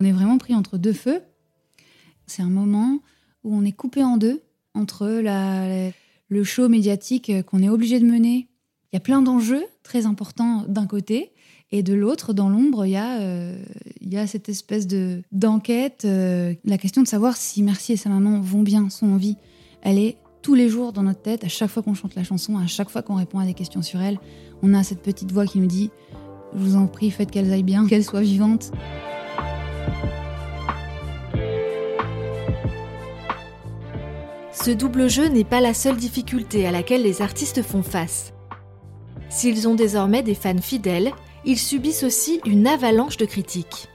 On 0.00 0.04
est 0.04 0.12
vraiment 0.12 0.38
pris 0.38 0.54
entre 0.54 0.78
deux 0.78 0.92
feux. 0.92 1.20
C'est 2.26 2.42
un 2.42 2.50
moment 2.50 3.00
où 3.44 3.54
on 3.54 3.64
est 3.64 3.72
coupé 3.72 4.02
en 4.02 4.16
deux 4.16 4.42
entre 4.74 5.22
le 6.28 6.44
show 6.44 6.68
médiatique 6.68 7.32
qu'on 7.46 7.62
est 7.62 7.68
obligé 7.68 8.00
de 8.00 8.06
mener. 8.06 8.48
Il 8.92 8.96
y 8.96 8.98
a 8.98 9.00
plein 9.00 9.22
d'enjeux 9.22 9.64
très 9.82 10.06
importants 10.06 10.64
d'un 10.68 10.86
côté, 10.86 11.32
et 11.72 11.82
de 11.82 11.94
l'autre, 11.94 12.32
dans 12.32 12.48
l'ombre, 12.48 12.86
il 12.86 12.92
y, 12.92 12.96
a, 12.96 13.18
euh, 13.20 13.56
cette 14.26 14.48
espèce 14.48 14.86
de 14.86 15.22
d'enquête. 15.32 16.02
Euh, 16.04 16.54
la 16.64 16.78
question 16.78 17.02
de 17.02 17.08
savoir 17.08 17.36
si 17.36 17.62
Merci 17.62 17.92
et 17.92 17.96
sa 17.96 18.08
maman 18.08 18.40
vont 18.40 18.62
bien, 18.62 18.88
sont 18.88 19.06
en 19.06 19.16
vie, 19.16 19.36
elle 19.82 19.98
est 19.98 20.16
tous 20.42 20.54
les 20.54 20.68
jours 20.68 20.92
dans 20.92 21.02
notre 21.02 21.22
tête, 21.22 21.42
à 21.42 21.48
chaque 21.48 21.70
fois 21.70 21.82
qu'on 21.82 21.94
chante 21.94 22.14
la 22.14 22.22
chanson, 22.22 22.56
à 22.56 22.68
chaque 22.68 22.88
fois 22.88 23.02
qu'on 23.02 23.16
répond 23.16 23.40
à 23.40 23.44
des 23.44 23.54
questions 23.54 23.82
sur 23.82 24.00
elle. 24.00 24.20
On 24.62 24.74
a 24.74 24.84
cette 24.84 25.02
petite 25.02 25.32
voix 25.32 25.44
qui 25.44 25.58
nous 25.58 25.66
dit 25.66 25.90
Je 26.54 26.58
vous 26.58 26.76
en 26.76 26.86
prie, 26.86 27.10
faites 27.10 27.32
qu'elles 27.32 27.52
aillent 27.52 27.64
bien, 27.64 27.86
qu'elles 27.86 28.04
soient 28.04 28.22
vivantes. 28.22 28.70
Ce 34.66 34.72
double 34.72 35.08
jeu 35.08 35.28
n'est 35.28 35.44
pas 35.44 35.60
la 35.60 35.74
seule 35.74 35.96
difficulté 35.96 36.66
à 36.66 36.72
laquelle 36.72 37.04
les 37.04 37.22
artistes 37.22 37.62
font 37.62 37.84
face. 37.84 38.32
S'ils 39.28 39.68
ont 39.68 39.76
désormais 39.76 40.24
des 40.24 40.34
fans 40.34 40.60
fidèles, 40.60 41.12
ils 41.44 41.56
subissent 41.56 42.02
aussi 42.02 42.40
une 42.44 42.66
avalanche 42.66 43.16
de 43.16 43.26
critiques. 43.26 43.86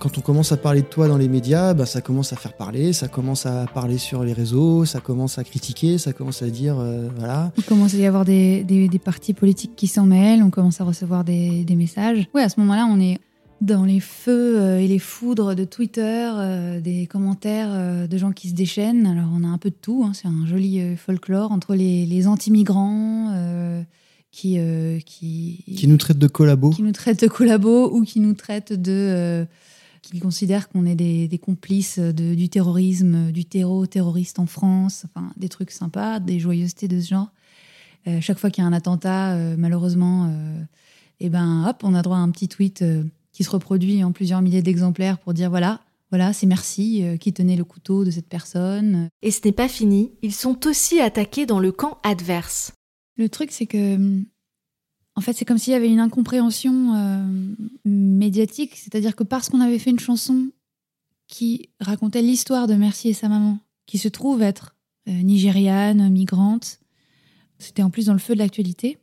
Quand 0.00 0.16
on 0.16 0.22
commence 0.22 0.50
à 0.50 0.56
parler 0.56 0.80
de 0.80 0.86
toi 0.86 1.08
dans 1.08 1.18
les 1.18 1.28
médias, 1.28 1.74
bah, 1.74 1.84
ça 1.84 2.00
commence 2.00 2.32
à 2.32 2.36
faire 2.36 2.54
parler, 2.54 2.94
ça 2.94 3.08
commence 3.08 3.44
à 3.44 3.66
parler 3.66 3.98
sur 3.98 4.24
les 4.24 4.32
réseaux, 4.32 4.86
ça 4.86 5.00
commence 5.00 5.36
à 5.36 5.44
critiquer, 5.44 5.98
ça 5.98 6.14
commence 6.14 6.40
à 6.40 6.48
dire 6.48 6.78
euh, 6.78 7.10
voilà. 7.18 7.52
Il 7.58 7.64
commence 7.64 7.92
à 7.92 7.98
y 7.98 8.06
avoir 8.06 8.24
des, 8.24 8.64
partis 9.04 9.34
politiques 9.34 9.76
qui 9.76 9.88
s'en 9.88 10.06
mêlent, 10.06 10.42
on 10.42 10.48
commence 10.48 10.80
à 10.80 10.84
recevoir 10.84 11.22
des, 11.22 11.64
des 11.64 11.76
messages. 11.76 12.30
Oui, 12.32 12.40
à 12.40 12.48
ce 12.48 12.58
moment-là, 12.60 12.86
on 12.90 12.98
est 12.98 13.18
dans 13.64 13.84
les 13.84 14.00
feux 14.00 14.60
euh, 14.60 14.78
et 14.78 14.86
les 14.86 14.98
foudres 14.98 15.54
de 15.54 15.64
Twitter, 15.64 16.30
euh, 16.34 16.80
des 16.80 17.06
commentaires 17.06 17.70
euh, 17.72 18.06
de 18.06 18.18
gens 18.18 18.32
qui 18.32 18.50
se 18.50 18.54
déchaînent. 18.54 19.06
Alors 19.06 19.30
on 19.32 19.42
a 19.42 19.48
un 19.48 19.58
peu 19.58 19.70
de 19.70 19.74
tout, 19.74 20.04
hein. 20.06 20.12
c'est 20.12 20.28
un 20.28 20.46
joli 20.46 20.96
folklore 20.96 21.50
entre 21.50 21.74
les, 21.74 22.26
anti-migrants 22.26 23.34
qui, 24.30 24.58
qui... 25.04 25.64
Qui 25.76 25.88
nous 25.88 25.96
traitent 25.96 26.18
de 26.18 26.26
collabos. 26.26 26.70
Qui 26.70 26.82
nous 26.82 26.92
traitent 26.92 27.22
de 27.22 27.28
collabos 27.28 27.90
ou 27.94 28.02
qui 28.02 28.20
nous 28.20 28.34
traitent 28.34 28.72
de, 28.72 29.46
qu'ils 30.02 30.20
considèrent 30.20 30.68
qu'on 30.68 30.86
est 30.86 30.94
des, 30.94 31.28
des 31.28 31.38
complices 31.38 31.98
de- 31.98 32.34
du 32.34 32.48
terrorisme, 32.48 33.32
du 33.32 33.44
terreau 33.44 33.86
terroriste 33.86 34.38
en 34.38 34.46
France, 34.46 35.04
enfin 35.06 35.32
des 35.36 35.48
trucs 35.48 35.70
sympas, 35.70 36.20
des 36.20 36.38
joyeusetés 36.38 36.88
de 36.88 37.00
ce 37.00 37.08
genre. 37.08 37.32
Chaque 38.20 38.38
fois 38.38 38.50
qu'il 38.50 38.62
y 38.62 38.66
a 38.66 38.68
un 38.68 38.74
attentat, 38.74 39.34
malheureusement, 39.56 40.26
euh, 40.28 40.62
eh 41.20 41.30
ben 41.30 41.66
hop, 41.68 41.82
on 41.84 41.94
a 41.94 42.02
droit 42.02 42.18
à 42.18 42.20
un 42.20 42.30
petit 42.30 42.48
tweet 42.48 42.84
qui 43.34 43.44
se 43.44 43.50
reproduit 43.50 44.02
en 44.02 44.12
plusieurs 44.12 44.40
milliers 44.40 44.62
d'exemplaires 44.62 45.18
pour 45.18 45.34
dire 45.34 45.50
voilà, 45.50 45.80
voilà, 46.10 46.32
c'est 46.32 46.46
merci 46.46 47.02
euh, 47.02 47.16
qui 47.16 47.32
tenait 47.32 47.56
le 47.56 47.64
couteau 47.64 48.04
de 48.04 48.10
cette 48.10 48.28
personne. 48.28 49.08
Et 49.20 49.32
ce 49.32 49.40
n'est 49.44 49.52
pas 49.52 49.68
fini, 49.68 50.12
ils 50.22 50.32
sont 50.32 50.66
aussi 50.66 51.00
attaqués 51.00 51.44
dans 51.44 51.58
le 51.58 51.72
camp 51.72 51.98
adverse. 52.04 52.72
Le 53.16 53.28
truc, 53.28 53.50
c'est 53.50 53.66
que, 53.66 54.22
en 55.16 55.20
fait, 55.20 55.32
c'est 55.32 55.44
comme 55.44 55.58
s'il 55.58 55.72
y 55.72 55.76
avait 55.76 55.90
une 55.90 56.00
incompréhension 56.00 56.94
euh, 56.94 57.26
médiatique. 57.84 58.76
C'est-à-dire 58.76 59.16
que 59.16 59.24
parce 59.24 59.48
qu'on 59.48 59.60
avait 59.60 59.78
fait 59.78 59.90
une 59.90 59.98
chanson 59.98 60.50
qui 61.26 61.70
racontait 61.80 62.22
l'histoire 62.22 62.68
de 62.68 62.74
Merci 62.74 63.08
et 63.08 63.12
sa 63.12 63.28
maman, 63.28 63.58
qui 63.86 63.98
se 63.98 64.08
trouve 64.08 64.40
être 64.40 64.76
euh, 65.08 65.12
nigériane, 65.12 66.08
migrante, 66.10 66.78
c'était 67.58 67.82
en 67.82 67.90
plus 67.90 68.06
dans 68.06 68.12
le 68.12 68.18
feu 68.20 68.34
de 68.34 68.38
l'actualité. 68.38 68.98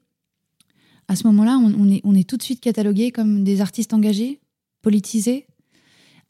À 1.12 1.18
ce 1.18 1.28
moment-là, 1.28 1.60
on, 1.60 2.16
est, 2.16 2.24
tout 2.24 2.38
de 2.38 2.42
suite 2.42 2.62
catalogués 2.62 3.12
comme 3.12 3.44
des 3.44 3.60
artistes 3.60 3.94
engagés, 3.94 4.40
politisés, 4.82 5.46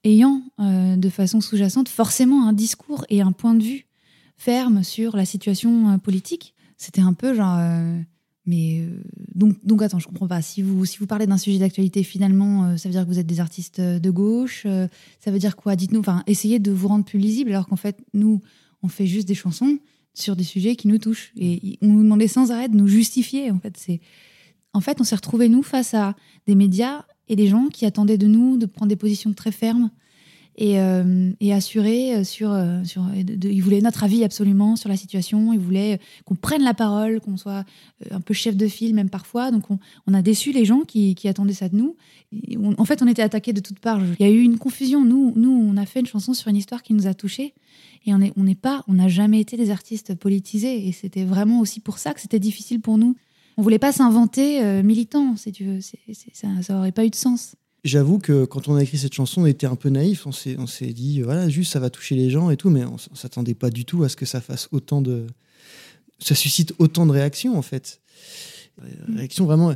ayant 0.04 0.42
euh, 0.60 0.96
de 0.96 1.10
façon 1.10 1.40
sous-jacente 1.40 1.88
forcément 1.88 2.48
un 2.48 2.52
discours 2.52 3.06
et 3.10 3.22
un 3.22 3.32
point 3.32 3.54
de 3.54 3.62
vue 3.62 3.86
ferme 4.38 4.84
sur 4.84 5.16
la 5.16 5.26
situation 5.26 5.92
euh, 5.92 5.98
politique. 6.00 6.56
C'était 6.78 7.02
un 7.02 7.14
peu 7.14 7.36
genre. 7.36 7.60
euh, 7.60 8.02
mais 8.48 8.90
donc, 9.36 9.64
donc 9.64 9.84
attends, 9.84 10.00
je 10.00 10.08
comprends 10.08 10.28
pas. 10.28 10.42
Si 10.42 10.64
vous, 10.64 10.84
si 10.86 10.98
vous 10.98 11.06
parlez 11.06 11.28
d'un 11.28 11.38
sujet 11.38 11.60
d'actualité, 11.60 12.02
finalement, 12.02 12.76
ça 12.76 12.90
veut 12.90 12.94
dire 12.94 13.04
que 13.04 13.08
vous 13.08 13.20
êtes 13.20 13.28
des 13.28 13.40
artistes 13.40 13.80
de 13.80 14.10
gauche. 14.10 14.66
ça 15.20 15.30
veut 15.30 15.38
dire 15.38 15.56
quoi? 15.56 15.76
Dites-nous. 15.76 16.00
Enfin, 16.00 16.24
essayez 16.26 16.58
de 16.58 16.72
vous 16.72 16.88
rendre 16.88 17.06
plus 17.06 17.20
lisible, 17.20 17.52
alors 17.52 17.68
qu'en 17.68 17.76
fait, 17.76 18.00
nous, 18.16 18.42
on 18.82 18.88
fait 18.88 19.06
juste 19.06 19.28
des 19.28 19.36
chansons 19.36 19.78
sur 20.16 20.36
des 20.36 20.44
sujets 20.44 20.76
qui 20.76 20.88
nous 20.88 20.98
touchent. 20.98 21.34
Et 21.38 21.78
on 21.84 21.90
nous 21.90 22.02
demandait 22.02 22.28
sans 22.28 22.52
arrêt 22.52 22.68
de 22.68 22.76
nous 22.76 22.88
justifier. 22.88 23.52
En 23.52 23.60
fait, 23.60 23.78
c'est. 23.78 24.02
En 24.74 24.82
fait, 24.82 25.02
on 25.02 25.04
s'est 25.04 25.16
retrouvés 25.16 25.50
nous 25.50 25.64
face 25.64 25.94
à 25.94 26.16
des 26.48 26.56
médias 26.56 27.06
et 27.28 27.36
des 27.36 27.48
gens 27.48 27.68
qui 27.68 27.86
attendaient 27.86 28.18
de 28.18 28.28
nous 28.28 28.58
de 28.58 28.66
prendre 28.66 28.90
des 28.90 28.96
positions 28.96 29.34
très 29.34 29.52
fermes 29.52 29.90
et, 30.58 30.80
euh, 30.80 31.32
assurées 31.52 32.24
sur, 32.24 32.52
euh, 32.52 32.84
sur 32.84 33.06
et 33.16 33.24
de- 33.24 33.50
ils 33.50 33.62
voulaient 33.62 33.82
notre 33.82 34.04
avis 34.04 34.24
absolument 34.24 34.76
sur 34.76 34.90
la 34.90 34.98
situation. 34.98 35.54
Ils 35.54 35.60
voulaient 35.60 36.00
qu'on 36.26 36.36
prenne 36.36 36.62
la 36.62 36.74
parole, 36.74 37.22
qu'on 37.22 37.38
soit 37.38 37.64
euh, 38.06 38.16
un 38.16 38.22
peu 38.22 38.34
chef 38.34 38.58
de 38.58 38.68
file 38.68 38.94
même 38.94 39.10
parfois. 39.10 39.52
Donc 39.52 39.64
on, 39.70 40.14
a 40.14 40.22
déçu 40.22 40.52
les 40.52 40.66
gens 40.66 40.82
qui, 40.82 41.16
attendaient 41.28 41.54
ça 41.54 41.70
de 41.70 41.78
nous. 41.78 41.96
En 42.78 42.86
fait, 42.86 43.02
on 43.02 43.08
était 43.08 43.22
attaqués 43.22 43.54
de 43.54 43.62
toutes 43.62 43.80
parts. 43.80 44.02
Il 44.20 44.26
y 44.26 44.30
a 44.30 44.32
eu 44.32 44.42
une 44.42 44.58
confusion. 44.58 45.06
Nous, 45.06 45.34
nous, 45.36 45.52
on 45.52 45.78
a 45.78 45.86
fait 45.86 46.02
une 46.02 46.06
chanson 46.06 46.34
sur 46.34 46.50
une 46.50 46.58
histoire 46.58 46.84
qui 46.84 46.94
nous 46.94 47.08
a 47.08 47.14
touchés. 47.14 47.54
Et 48.06 48.14
on 48.14 48.44
n'est 48.44 48.56
pas, 48.56 48.84
on 48.88 48.94
n'a 48.94 49.08
jamais 49.08 49.40
été 49.40 49.58
des 49.58 49.70
artistes 49.70 50.16
politisés. 50.16 50.88
Et 50.88 50.92
c'était 50.92 51.24
vraiment 51.24 51.60
aussi 51.60 51.80
pour 51.80 51.98
ça 51.98 52.14
que 52.14 52.20
c'était 52.20 52.40
difficile 52.40 52.82
pour 52.82 52.98
nous. 52.98 53.16
On 53.62 53.64
voulait 53.64 53.78
pas 53.78 53.92
s'inventer 53.92 54.64
euh, 54.64 54.82
militant, 54.82 55.38
si 55.38 55.52
tu 55.52 55.66
veux. 55.66 55.82
Ça, 56.34 56.48
ça 56.64 56.80
aurait 56.80 56.92
pas 56.92 57.06
eu 57.06 57.12
de 57.12 57.16
sens. 57.16 57.54
J'avoue 57.84 58.18
que 58.18 58.46
quand 58.46 58.68
on 58.68 58.74
a 58.74 58.82
écrit 58.82 58.98
cette 58.98 59.14
chanson, 59.14 59.44
on 59.44 59.46
était 59.46 59.68
un 59.68 59.76
peu 59.76 59.90
naïf. 59.90 60.26
On 60.26 60.32
s'est, 60.32 60.56
on 60.58 60.66
s'est 60.66 60.94
dit, 60.94 61.22
voilà, 61.22 61.48
juste 61.48 61.72
ça 61.72 61.80
va 61.80 61.92
toucher 61.92 62.16
les 62.16 62.32
gens 62.32 62.50
et 62.50 62.58
tout, 62.58 62.72
mais 62.72 62.84
on, 62.86 62.96
on 62.96 63.16
s'attendait 63.16 63.54
pas 63.54 63.70
du 63.70 63.86
tout 63.86 64.02
à 64.02 64.10
ce 64.10 64.16
que 64.16 64.26
ça 64.26 64.42
fasse 64.42 64.68
autant 64.72 65.04
de. 65.04 65.28
Ça 66.18 66.34
suscite 66.34 66.74
autant 66.80 67.06
de 67.06 67.12
réactions, 67.12 67.56
en 67.56 67.62
fait. 67.62 68.02
Euh, 68.82 68.88
Réactions 69.16 69.46
vraiment 69.46 69.76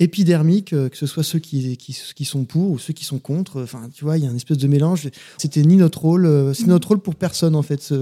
épidermiques, 0.00 0.72
euh, 0.72 0.88
que 0.88 0.96
ce 0.96 1.06
soit 1.06 1.22
ceux 1.22 1.38
qui, 1.38 1.76
qui, 1.76 1.96
qui 2.16 2.24
sont 2.24 2.44
pour 2.44 2.72
ou 2.72 2.80
ceux 2.80 2.94
qui 2.94 3.04
sont 3.04 3.20
contre. 3.20 3.62
Enfin, 3.62 3.90
tu 3.94 4.02
vois, 4.02 4.18
il 4.18 4.24
y 4.24 4.26
a 4.26 4.30
une 4.30 4.34
espèce 4.34 4.58
de 4.58 4.66
mélange. 4.66 5.08
C'était 5.38 5.62
ni 5.62 5.76
notre 5.76 6.00
rôle, 6.00 6.26
euh, 6.26 6.52
c'est 6.52 6.66
notre 6.66 6.88
rôle 6.88 6.98
pour 6.98 7.14
personne, 7.14 7.54
en 7.54 7.62
fait, 7.62 7.94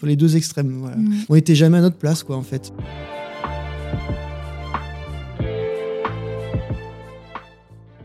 pour 0.00 0.08
les 0.08 0.16
deux 0.16 0.34
extrêmes. 0.34 0.78
Voilà. 0.80 0.96
Mm. 0.96 1.26
On 1.28 1.34
n'était 1.36 1.54
jamais 1.54 1.78
à 1.78 1.82
notre 1.82 1.98
place, 1.98 2.24
quoi, 2.24 2.36
en 2.36 2.42
fait. 2.42 2.72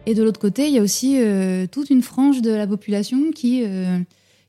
Et 0.09 0.15
de 0.15 0.23
l'autre 0.23 0.39
côté, 0.39 0.67
il 0.67 0.73
y 0.73 0.79
a 0.79 0.81
aussi 0.81 1.21
euh, 1.21 1.67
toute 1.67 1.91
une 1.91 2.01
frange 2.01 2.41
de 2.41 2.49
la 2.49 2.65
population 2.65 3.29
qui, 3.29 3.63
euh, 3.63 3.99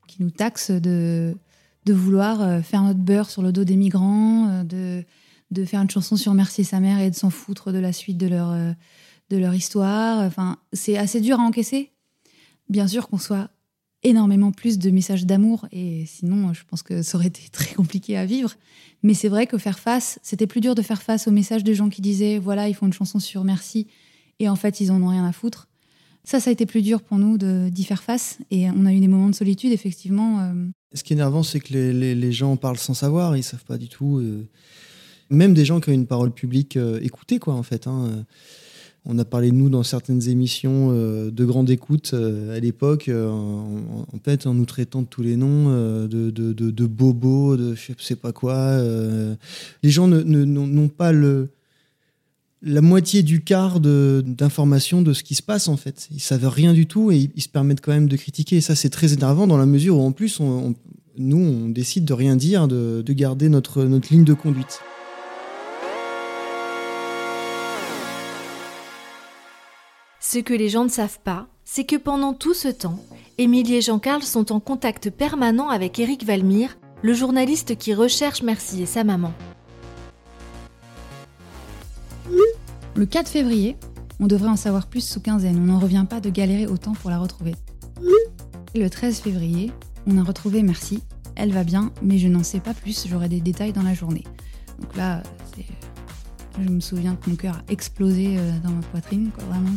qui 0.07 0.23
nous 0.23 0.31
taxe 0.31 0.71
de, 0.71 1.37
de 1.85 1.93
vouloir 1.93 2.41
euh, 2.41 2.63
faire 2.63 2.83
notre 2.83 3.01
beurre 3.01 3.29
sur 3.29 3.43
le 3.43 3.53
dos 3.53 3.65
des 3.65 3.77
migrants, 3.77 4.65
de, 4.65 5.05
de 5.51 5.65
faire 5.67 5.83
une 5.83 5.91
chanson 5.91 6.17
sur 6.17 6.33
Merci 6.33 6.65
sa 6.65 6.81
mère 6.81 6.99
et 6.99 7.11
de 7.11 7.15
s'en 7.15 7.29
foutre 7.29 7.73
de 7.73 7.79
la 7.79 7.93
suite 7.93 8.17
de 8.17 8.27
leur, 8.27 8.57
de 9.29 9.37
leur 9.37 9.55
histoire. 9.55 10.21
Enfin, 10.21 10.57
c'est 10.73 10.97
assez 10.97 11.21
dur 11.21 11.39
à 11.39 11.43
encaisser. 11.43 11.91
Bien 12.71 12.89
sûr 12.89 13.11
qu'on 13.11 13.19
soit 13.19 13.51
énormément 14.03 14.53
plus 14.53 14.79
de 14.79 14.91
messages 14.91 15.27
d'amour 15.27 15.67
et 15.73 16.07
sinon 16.07 16.55
je 16.55 16.63
pense 16.67 16.83
que 16.83 17.03
ça 17.03 17.19
aurait 17.19 17.27
été 17.27 17.43
très 17.53 17.75
compliqué 17.75 18.17
à 18.17 18.25
vivre 18.25 18.55
mais 19.03 19.13
c'est 19.13 19.29
vrai 19.29 19.47
que 19.47 19.59
faire 19.59 19.79
face 19.79 20.19
c'était 20.23 20.47
plus 20.47 20.63
dur 20.63 20.75
de 20.75 20.81
faire 20.81 21.03
face 21.03 21.29
aux 21.29 21.31
messages 21.31 21.65
de 21.65 21.75
gens 21.75 21.91
qui 21.91 22.01
disaient 22.01 22.39
voilà 22.39 22.67
ils 22.67 22.73
font 22.73 22.87
une 22.87 22.95
chanson 22.95 23.19
sur 23.19 23.45
merci 23.45 23.89
et 24.41 24.49
en 24.49 24.57
fait 24.57 24.81
ils 24.81 24.91
en 24.91 25.01
ont 25.03 25.09
rien 25.09 25.25
à 25.25 25.33
foutre 25.33 25.69
ça 26.25 26.39
ça 26.41 26.51
a 26.51 26.53
été 26.53 26.67
plus 26.67 26.83
dur 26.83 27.01
pour 27.03 27.19
nous 27.19 27.39
d'y 27.39 27.85
faire 27.85 28.03
face 28.03 28.39
et 28.51 28.69
on 28.71 28.85
a 28.87 28.93
eu 28.93 29.01
des 29.01 29.09
moments 29.09 29.29
de 29.31 29.35
solitude 29.35 29.73
effectivement 29.73 30.41
euh, 30.41 30.53
Ce 30.95 31.03
qui 31.05 31.13
est 31.13 31.17
énervant, 31.17 31.43
c'est 31.43 31.61
que 31.61 31.73
les, 31.73 31.93
les- 31.93 32.15
les 32.15 32.33
gens 32.33 32.57
parlent 32.57 32.77
sans 32.79 32.95
savoir, 32.95 33.37
ils 33.37 33.43
savent 33.45 33.65
pas 33.65 33.79
du 33.79 33.89
tout. 33.89 34.19
euh, 34.19 34.47
Même 35.31 35.55
des 35.55 35.65
gens 35.65 35.81
qui 35.81 35.89
ont 35.91 35.93
une 35.95 36.07
parole 36.09 36.33
publique 36.33 36.77
euh, 36.77 36.99
écoutée, 37.01 37.39
quoi, 37.39 37.55
en 37.55 37.63
fait. 37.63 37.87
hein. 37.87 38.25
On 39.07 39.19
a 39.19 39.25
parlé 39.25 39.51
de 39.51 39.57
nous 39.57 39.71
dans 39.71 39.83
certaines 39.83 40.29
émissions 40.29 40.93
de 40.93 41.45
grande 41.47 41.71
écoute 41.71 42.13
à 42.15 42.61
l'époque, 42.61 43.09
en, 43.09 44.19
fait, 44.23 44.47
en 44.47 44.53
nous 44.53 44.67
traitant 44.67 45.01
de 45.01 45.07
tous 45.07 45.23
les 45.23 45.37
noms, 45.37 45.71
de, 46.07 46.31
de, 46.31 46.53
de, 46.53 46.71
de 46.71 46.87
bobos, 46.87 47.57
de 47.57 47.75
je 47.75 47.93
sais 47.99 48.15
pas 48.17 48.33
quoi. 48.33 48.77
Les 49.83 49.91
gens 49.91 50.07
ne- 50.07 50.21
ne- 50.23 50.45
n'ont 50.45 50.67
n'ont 50.67 50.89
pas 50.91 51.13
le, 51.13 51.49
la 52.63 52.81
moitié 52.83 53.23
du 53.23 53.43
quart 53.43 53.81
d'informations 53.81 55.03
de, 55.03 55.13
ce 55.13 55.23
qui 55.23 55.35
se 55.35 55.43
passe, 55.43 55.69
en 55.69 55.77
fait. 55.77 56.09
Ils 56.11 56.21
savent 56.21 56.49
rien 56.49 56.73
du 56.73 56.87
tout 56.87 57.11
et 57.11 57.31
ils, 57.35 57.43
se 57.43 57.49
permettent 57.49 57.81
quand 57.81 57.93
même 57.93 58.09
de 58.09 58.17
critiquer. 58.17 58.57
Et 58.57 58.61
ça, 58.61 58.75
c'est 58.75 58.91
très 58.91 59.13
énervant 59.13 59.47
dans 59.47 59.57
la 59.57 59.67
mesure 59.67 59.97
où, 59.97 60.03
en 60.03 60.13
plus, 60.13 60.41
nous, 61.19 61.39
on 61.39 61.69
décide 61.69 62.05
de 62.05 62.13
rien 62.13 62.37
dire, 62.37 62.69
de, 62.69 63.03
de 63.05 63.13
garder 63.13 63.49
notre, 63.49 63.85
notre 63.85 64.13
ligne 64.13 64.25
de 64.25 64.35
conduite. 64.35 64.81
Ce 70.21 70.39
que 70.39 70.55
les 70.55 70.69
gens 70.69 70.85
ne 70.85 70.91
savent 70.91 71.19
pas, 71.25 71.49
c'est 71.65 71.85
que 71.85 71.97
pendant 71.97 72.35
tout 72.35 72.55
ce 72.55 72.69
temps, 72.69 73.03
Émilie 73.39 73.77
et 73.77 73.81
Jean-Carl 73.81 74.23
sont 74.23 74.53
en 74.53 74.61
contact 74.61 75.11
permanent 75.11 75.71
avec 75.71 75.99
Éric 75.99 76.25
Valmire, 76.25 76.79
le 77.03 77.15
journaliste 77.15 77.77
qui 77.77 77.95
recherche 77.95 78.43
Merci 78.43 78.83
et 78.83 78.87
sa 78.87 79.03
maman. 79.03 79.33
Le 83.01 83.07
4 83.07 83.29
février 83.29 83.77
on 84.23 84.27
devrait 84.27 84.51
en 84.51 84.57
savoir 84.57 84.87
plus 84.87 85.01
sous 85.03 85.21
quinzaine. 85.21 85.57
On 85.57 85.73
n'en 85.73 85.79
revient 85.79 86.05
pas 86.09 86.21
de 86.21 86.29
galérer 86.29 86.67
autant 86.67 86.93
pour 86.93 87.09
la 87.09 87.19
retrouver. 87.19 87.55
Le 88.75 88.89
13 88.91 89.21
février 89.21 89.73
on 90.07 90.19
a 90.19 90.23
retrouvé 90.23 90.63
merci. 90.63 91.03
Elle 91.35 91.51
va 91.53 91.65
bien 91.65 91.91
mais 92.03 92.19
je 92.19 92.29
n'en 92.29 92.43
sais 92.43 92.61
pas 92.61 92.75
plus. 92.75 93.07
J'aurai 93.09 93.31
des 93.31 93.41
détails 93.41 93.73
dans 93.73 93.83
la 93.83 93.95
journée. 93.95 94.25
Donc 94.79 94.95
là 94.97 95.23
je 96.63 96.69
me 96.69 96.81
souviens 96.81 97.17
que 97.17 97.31
mon 97.31 97.37
cœur 97.37 97.57
a 97.67 97.73
explosé 97.73 98.37
euh, 98.37 98.53
dans 98.63 98.71
ma 98.73 98.83
poitrine. 98.83 99.31
Vraiment, 99.49 99.71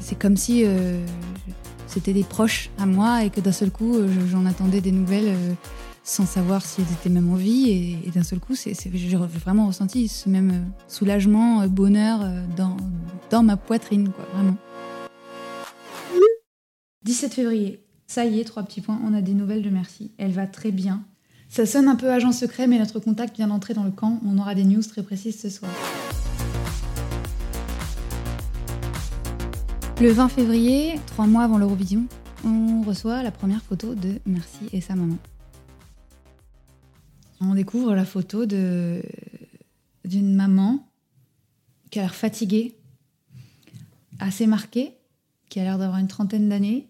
c'est 0.00 0.16
comme 0.16 0.36
si 0.36 0.62
euh, 0.64 1.04
c'était 1.88 2.12
des 2.12 2.22
proches 2.22 2.70
à 2.78 2.86
moi 2.86 3.24
et 3.24 3.30
que 3.30 3.40
d'un 3.40 3.50
seul 3.50 3.72
coup, 3.72 3.96
euh, 3.96 4.06
je- 4.08 4.26
j'en 4.30 4.46
attendais 4.46 4.80
des 4.80 4.92
nouvelles 4.92 5.34
sans 6.04 6.26
savoir 6.26 6.64
si 6.64 6.80
elles 6.80 6.92
étaient 6.92 7.10
même 7.10 7.30
en 7.30 7.36
vie. 7.36 8.00
Et, 8.04 8.10
d'un 8.10 8.22
seul 8.22 8.40
coup, 8.40 8.54
j'ai 8.54 9.16
vraiment 9.16 9.66
ressenti 9.66 10.08
ce 10.08 10.28
même 10.28 10.50
euh, 10.50 10.82
soulagement, 10.88 11.62
euh, 11.62 11.68
bonheur 11.68 12.20
euh, 12.22 12.42
dans, 12.56 12.76
dans 13.30 13.42
ma 13.42 13.56
poitrine, 13.56 14.10
quoi, 14.10 14.24
vraiment. 14.34 14.56
17 17.04 17.34
février. 17.34 17.84
Ça 18.06 18.24
y 18.24 18.40
est, 18.40 18.44
trois 18.44 18.62
petits 18.62 18.80
points, 18.80 19.00
on 19.04 19.14
a 19.14 19.22
des 19.22 19.34
nouvelles 19.34 19.62
de 19.62 19.70
Merci. 19.70 20.12
Elle 20.18 20.32
va 20.32 20.46
très 20.46 20.70
bien. 20.70 21.04
Ça 21.48 21.66
sonne 21.66 21.88
un 21.88 21.96
peu 21.96 22.10
agent 22.10 22.32
secret, 22.32 22.66
mais 22.66 22.78
notre 22.78 22.98
contact 22.98 23.36
vient 23.36 23.48
d'entrer 23.48 23.74
dans 23.74 23.84
le 23.84 23.90
camp. 23.90 24.20
On 24.26 24.38
aura 24.38 24.54
des 24.54 24.64
news 24.64 24.82
très 24.82 25.02
précises 25.02 25.40
ce 25.40 25.50
soir. 25.50 25.70
Le 30.00 30.10
20 30.10 30.28
février, 30.28 30.98
trois 31.06 31.26
mois 31.26 31.44
avant 31.44 31.58
l'Eurovision, 31.58 32.06
on 32.44 32.82
reçoit 32.82 33.22
la 33.22 33.30
première 33.30 33.62
photo 33.62 33.94
de 33.94 34.18
Merci 34.26 34.68
et 34.72 34.80
sa 34.80 34.94
maman. 34.94 35.18
On 37.44 37.54
découvre 37.54 37.94
la 37.94 38.04
photo 38.04 38.46
de 38.46 39.02
d'une 40.04 40.34
maman 40.34 40.88
qui 41.90 41.98
a 41.98 42.02
l'air 42.02 42.14
fatiguée, 42.14 42.74
assez 44.18 44.46
marquée, 44.46 44.92
qui 45.48 45.60
a 45.60 45.64
l'air 45.64 45.78
d'avoir 45.78 45.98
une 45.98 46.08
trentaine 46.08 46.48
d'années, 46.48 46.88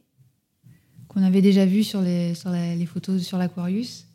qu'on 1.08 1.22
avait 1.22 1.42
déjà 1.42 1.66
vu 1.66 1.84
sur 1.84 2.00
les, 2.00 2.34
sur 2.34 2.50
les 2.50 2.86
photos 2.86 3.22
sur 3.22 3.38
l'Aquarius, 3.38 4.06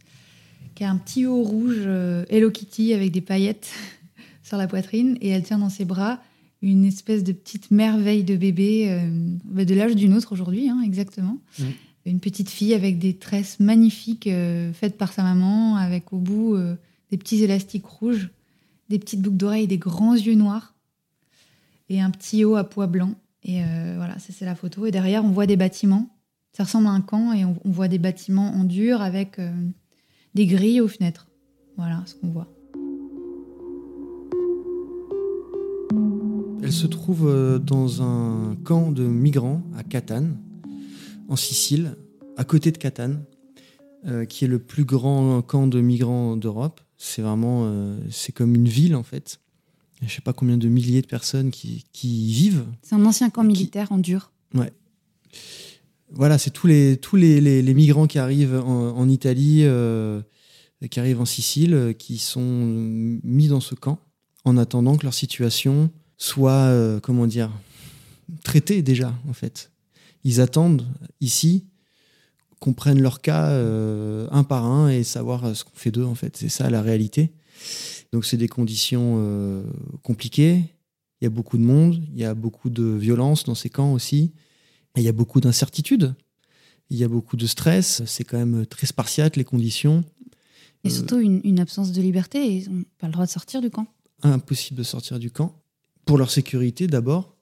qui 0.76 0.84
a 0.84 0.89
un 0.89 0.97
petit 0.97 1.26
haut 1.26 1.43
rouge 1.43 1.84
euh, 1.86 2.26
Hello 2.30 2.50
Kitty 2.50 2.93
avec 2.93 3.12
des 3.12 3.21
paillettes 3.21 3.71
sur 4.43 4.58
la 4.58 4.67
poitrine, 4.67 5.17
et 5.21 5.30
elle 5.30 5.43
tient 5.43 5.60
dans 5.60 5.69
ses 5.69 5.86
bras 5.86 6.19
une 6.62 6.86
espèce 6.86 7.23
de 7.23 7.34
petite 7.34 7.69
merveille 7.69 8.23
de 8.23 8.36
bébé, 8.36 8.89
euh, 8.89 9.63
de 9.63 9.76
l'âge 9.76 9.95
d'une 9.95 10.13
autre 10.13 10.32
aujourd'hui, 10.32 10.69
hein, 10.69 10.82
exactement. 10.84 11.38
Mm. 11.60 11.63
Une 12.08 12.22
petite 12.22 12.50
fille 12.50 12.74
avec 12.74 13.00
des 13.00 13.17
tresses 13.17 13.60
magnifiques 13.60 14.28
euh, 14.28 14.72
faites 14.72 14.98
par 14.98 15.12
sa 15.12 15.24
maman, 15.24 15.76
avec 15.76 16.13
au 16.13 16.20
bout 16.20 16.56
euh, 16.56 16.76
des 17.12 17.17
petits 17.17 17.43
élastiques 17.43 17.86
rouges, 17.86 18.30
des 18.88 18.98
petites 18.98 19.22
boucles 19.22 19.36
d'oreilles, 19.36 19.67
des 19.67 19.78
grands 19.78 20.15
yeux 20.15 20.36
noirs 20.36 20.74
et 21.89 22.00
un 22.00 22.10
petit 22.10 22.46
haut 22.46 22.56
à 22.56 22.63
pois 22.63 22.88
blanc. 22.88 23.15
Et 23.43 23.62
euh, 23.62 23.96
voilà, 23.98 24.15
c'est 24.20 24.46
la 24.46 24.56
photo. 24.56 24.86
Et 24.86 24.91
derrière, 24.91 25.26
on 25.26 25.32
voit 25.32 25.48
des 25.48 25.58
bâtiments. 25.58 26.10
Ça 26.54 26.63
ressemble 26.63 26.88
à 26.88 26.91
un 26.91 27.02
camp 27.02 27.34
et 27.34 27.43
on, 27.43 27.58
voit 27.65 27.89
des 27.89 28.00
bâtiments 28.00 28.54
en 28.54 28.63
dur 28.63 29.02
avec 29.02 29.39
des 30.34 30.48
grilles 30.48 30.82
aux 30.82 30.88
fenêtres. 30.88 31.28
Voilà 31.76 32.02
ce 32.08 32.15
qu'on 32.15 32.30
voit. 32.30 32.48
Elle 36.63 36.72
se 36.72 36.88
trouve 36.88 37.62
dans 37.63 38.02
un 38.02 38.56
camp 38.63 38.91
de 38.91 39.04
migrants 39.04 39.62
à 39.78 39.84
Catane, 39.84 40.38
en 41.28 41.36
Sicile, 41.36 41.96
à 42.38 42.44
côté 42.44 42.72
de 42.72 42.78
Catane, 42.78 43.24
euh, 44.06 44.26
qui 44.26 44.46
est 44.46 44.48
le 44.48 44.60
plus 44.60 44.86
grand 44.86 45.42
camp 45.42 45.68
de 45.68 45.82
migrants 45.82 46.38
d'Europe. 46.38 46.82
C'est 46.98 47.22
vraiment, 47.22 47.63
euh, 47.66 47.98
c'est 48.10 48.32
comme 48.32 48.56
une 48.56 48.68
ville 48.68 48.96
en 48.96 49.04
fait. 49.04 49.40
Je 50.04 50.13
sais 50.13 50.22
pas 50.22 50.34
combien 50.34 50.58
de 50.58 50.68
milliers 50.68 51.02
de 51.02 51.08
personnes 51.08 51.50
qui, 51.52 51.86
qui 51.92 52.30
y 52.30 52.34
vivent. 52.34 52.66
C'est 52.84 52.96
un 52.96 53.06
ancien 53.06 53.30
camp 53.30 53.42
Qui- 53.42 53.48
militaire 53.48 53.92
en 53.92 53.98
dur. 53.98 54.32
Voilà, 56.12 56.38
c'est 56.38 56.52
tous 56.52 56.68
les 56.68 56.98
tous 56.98 57.18
les, 57.18 57.42
les- 57.42 57.62
les 57.62 57.74
migrants 57.74 58.08
qui 58.08 58.18
arrivent 58.18 58.56
en, 58.56 58.96
en 58.98 59.10
Italie, 59.10 59.62
euh, 59.63 60.22
qui 60.90 61.00
arrivent 61.00 61.20
en 61.20 61.26
Sicile, 61.26 61.96
qui 62.00 62.18
sont 62.18 62.42
mis 63.24 63.48
dans 63.50 63.60
ce 63.60 63.76
camp 63.76 64.00
en 64.46 64.56
attendant 64.58 64.96
que 64.96 65.04
leur 65.04 65.13
situation 65.13 65.92
soit, 66.18 67.00
comment 67.04 67.28
dire, 67.28 67.52
traitée 68.44 68.82
déjà 68.82 69.13
en 69.28 69.34
fait. 69.34 69.70
Ils 70.28 70.42
attendent 70.42 70.86
ici 71.22 71.63
qu'on 72.60 72.74
prenne 72.74 73.02
leur 73.02 73.22
cas 73.22 73.48
euh, 73.52 74.28
un 74.30 74.44
par 74.44 74.66
un 74.66 74.90
et 74.90 75.06
savoir 75.06 75.46
euh, 75.46 75.54
ce 75.54 75.63
qu'on 75.63 75.76
fait 75.76 75.90
d'eux 75.90 76.04
en 76.04 76.16
fait. 76.16 76.36
C'est 76.36 76.50
ça 76.50 76.70
la 76.70 76.82
réalité. 76.82 77.32
Donc 78.12 78.26
c'est 78.26 78.36
des 78.36 78.50
conditions 78.50 79.16
euh, 79.20 79.63
compliquées. 80.04 80.66
Il 81.22 81.24
y 81.24 81.28
a 81.28 81.30
beaucoup 81.30 81.58
de 81.58 81.63
monde, 81.63 82.04
il 82.13 82.20
y 82.20 82.26
a 82.26 82.34
beaucoup 82.34 82.70
de 82.70 82.84
violence 82.84 83.46
dans 83.46 83.56
ces 83.56 83.70
camps 83.70 83.94
aussi. 83.94 84.34
Et 84.98 85.00
il 85.00 85.04
y 85.04 85.08
a 85.08 85.13
beaucoup 85.13 85.40
d'incertitudes. 85.40 86.13
Il 86.90 86.98
y 86.98 87.06
a 87.06 87.08
beaucoup 87.08 87.38
de 87.38 87.48
stress. 87.48 88.04
C'est 88.06 88.26
quand 88.26 88.38
même 88.38 88.66
très 88.66 88.86
spartiate 88.86 89.38
les 89.38 89.46
conditions. 89.46 90.04
Et 90.84 90.90
surtout 90.90 91.20
une, 91.20 91.40
une 91.46 91.62
absence 91.62 91.94
de 91.94 92.02
liberté. 92.02 92.46
Ils 92.46 92.70
n'ont 92.70 92.84
pas 92.98 93.08
le 93.08 93.13
droit 93.13 93.26
de 93.26 93.32
sortir 93.32 93.62
du 93.62 93.70
camp. 93.70 93.88
impossible 94.24 94.78
de 94.78 94.84
sortir 94.84 95.20
du 95.20 95.32
camp 95.32 95.56
pour 96.04 96.18
leur 96.18 96.32
sécurité 96.32 96.88
d'abord 96.88 97.37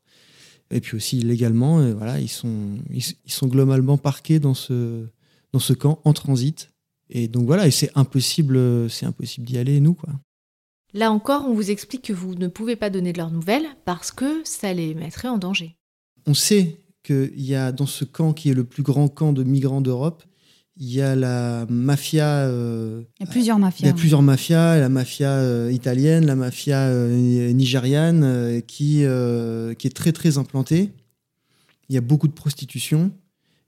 et 0.72 0.82
puis 0.82 0.96
aussi 0.98 1.20
légalement 1.20 1.80
euh, 1.80 1.94
voilà 1.94 2.20
ils 2.20 2.30
sont 2.30 2.78
ils, 2.92 3.04
ils 3.26 3.32
sont 3.32 3.48
globalement 3.48 3.98
parqués 3.98 4.40
dans 4.40 4.54
ce 4.54 5.06
dans 5.54 5.60
ce 5.60 5.74
camp 5.74 6.00
en 6.04 6.14
transit 6.14 6.72
et 7.10 7.28
donc 7.28 7.46
voilà 7.46 7.68
et 7.68 7.72
c'est 7.72 7.92
impossible 7.96 8.58
euh, 8.58 8.90
c'est 8.90 9.06
impossible 9.06 9.46
d'y 9.46 9.58
aller 9.58 9.80
nous 9.80 9.94
quoi 9.94 10.14
Là 10.96 11.12
encore, 11.12 11.44
on 11.46 11.54
vous 11.54 11.72
explique 11.72 12.04
que 12.04 12.14
vous 12.14 12.36
ne 12.36 12.48
pouvez 12.48 12.78
pas 12.78 12.90
donner 12.90 13.12
de 13.12 13.18
leurs 13.18 13.30
nouvelles 13.30 13.68
parce 13.84 14.14
que 14.14 14.42
ça 14.46 14.74
les 14.74 14.96
mettrait 14.96 15.28
en 15.28 15.38
danger. 15.38 15.76
on 16.26 16.34
sait 16.34 16.78
qu'il 17.04 17.42
y 17.42 17.54
a 17.54 17.74
dans 17.74 17.86
ce 17.86 18.06
camp 18.06 18.32
qui 18.32 18.50
est 18.50 18.54
le 18.54 18.64
plus 18.64 18.82
grand 18.82 19.10
camp 19.10 19.34
de 19.34 19.44
migrants 19.44 19.82
d'Europe 19.82 20.24
il 20.78 20.94
y 20.94 21.02
a 21.02 21.16
la 21.16 21.66
mafia 21.70 22.48
euh, 22.48 23.04
Il 23.20 23.26
y 23.26 23.30
a 23.30 23.32
plusieurs 23.32 23.58
Il 23.58 23.62
mafias. 23.62 23.88
y 23.88 23.90
a 23.90 23.94
plusieurs 23.94 24.22
mafias, 24.22 24.78
la 24.80 24.90
mafia 24.90 25.32
euh, 25.32 25.72
italienne, 25.72 26.26
la 26.26 26.36
mafia 26.36 26.80
euh, 26.88 27.52
nigériane, 27.54 28.62
qui, 28.68 29.06
qui 29.78 29.88
est 29.88 29.96
très 29.96 30.12
très 30.12 30.38
implantée. 30.38 30.92
Il 31.88 31.96
y 31.96 31.98
a 31.98 32.02
beaucoup 32.02 32.28
de 32.28 32.34
prostitution, 32.34 33.12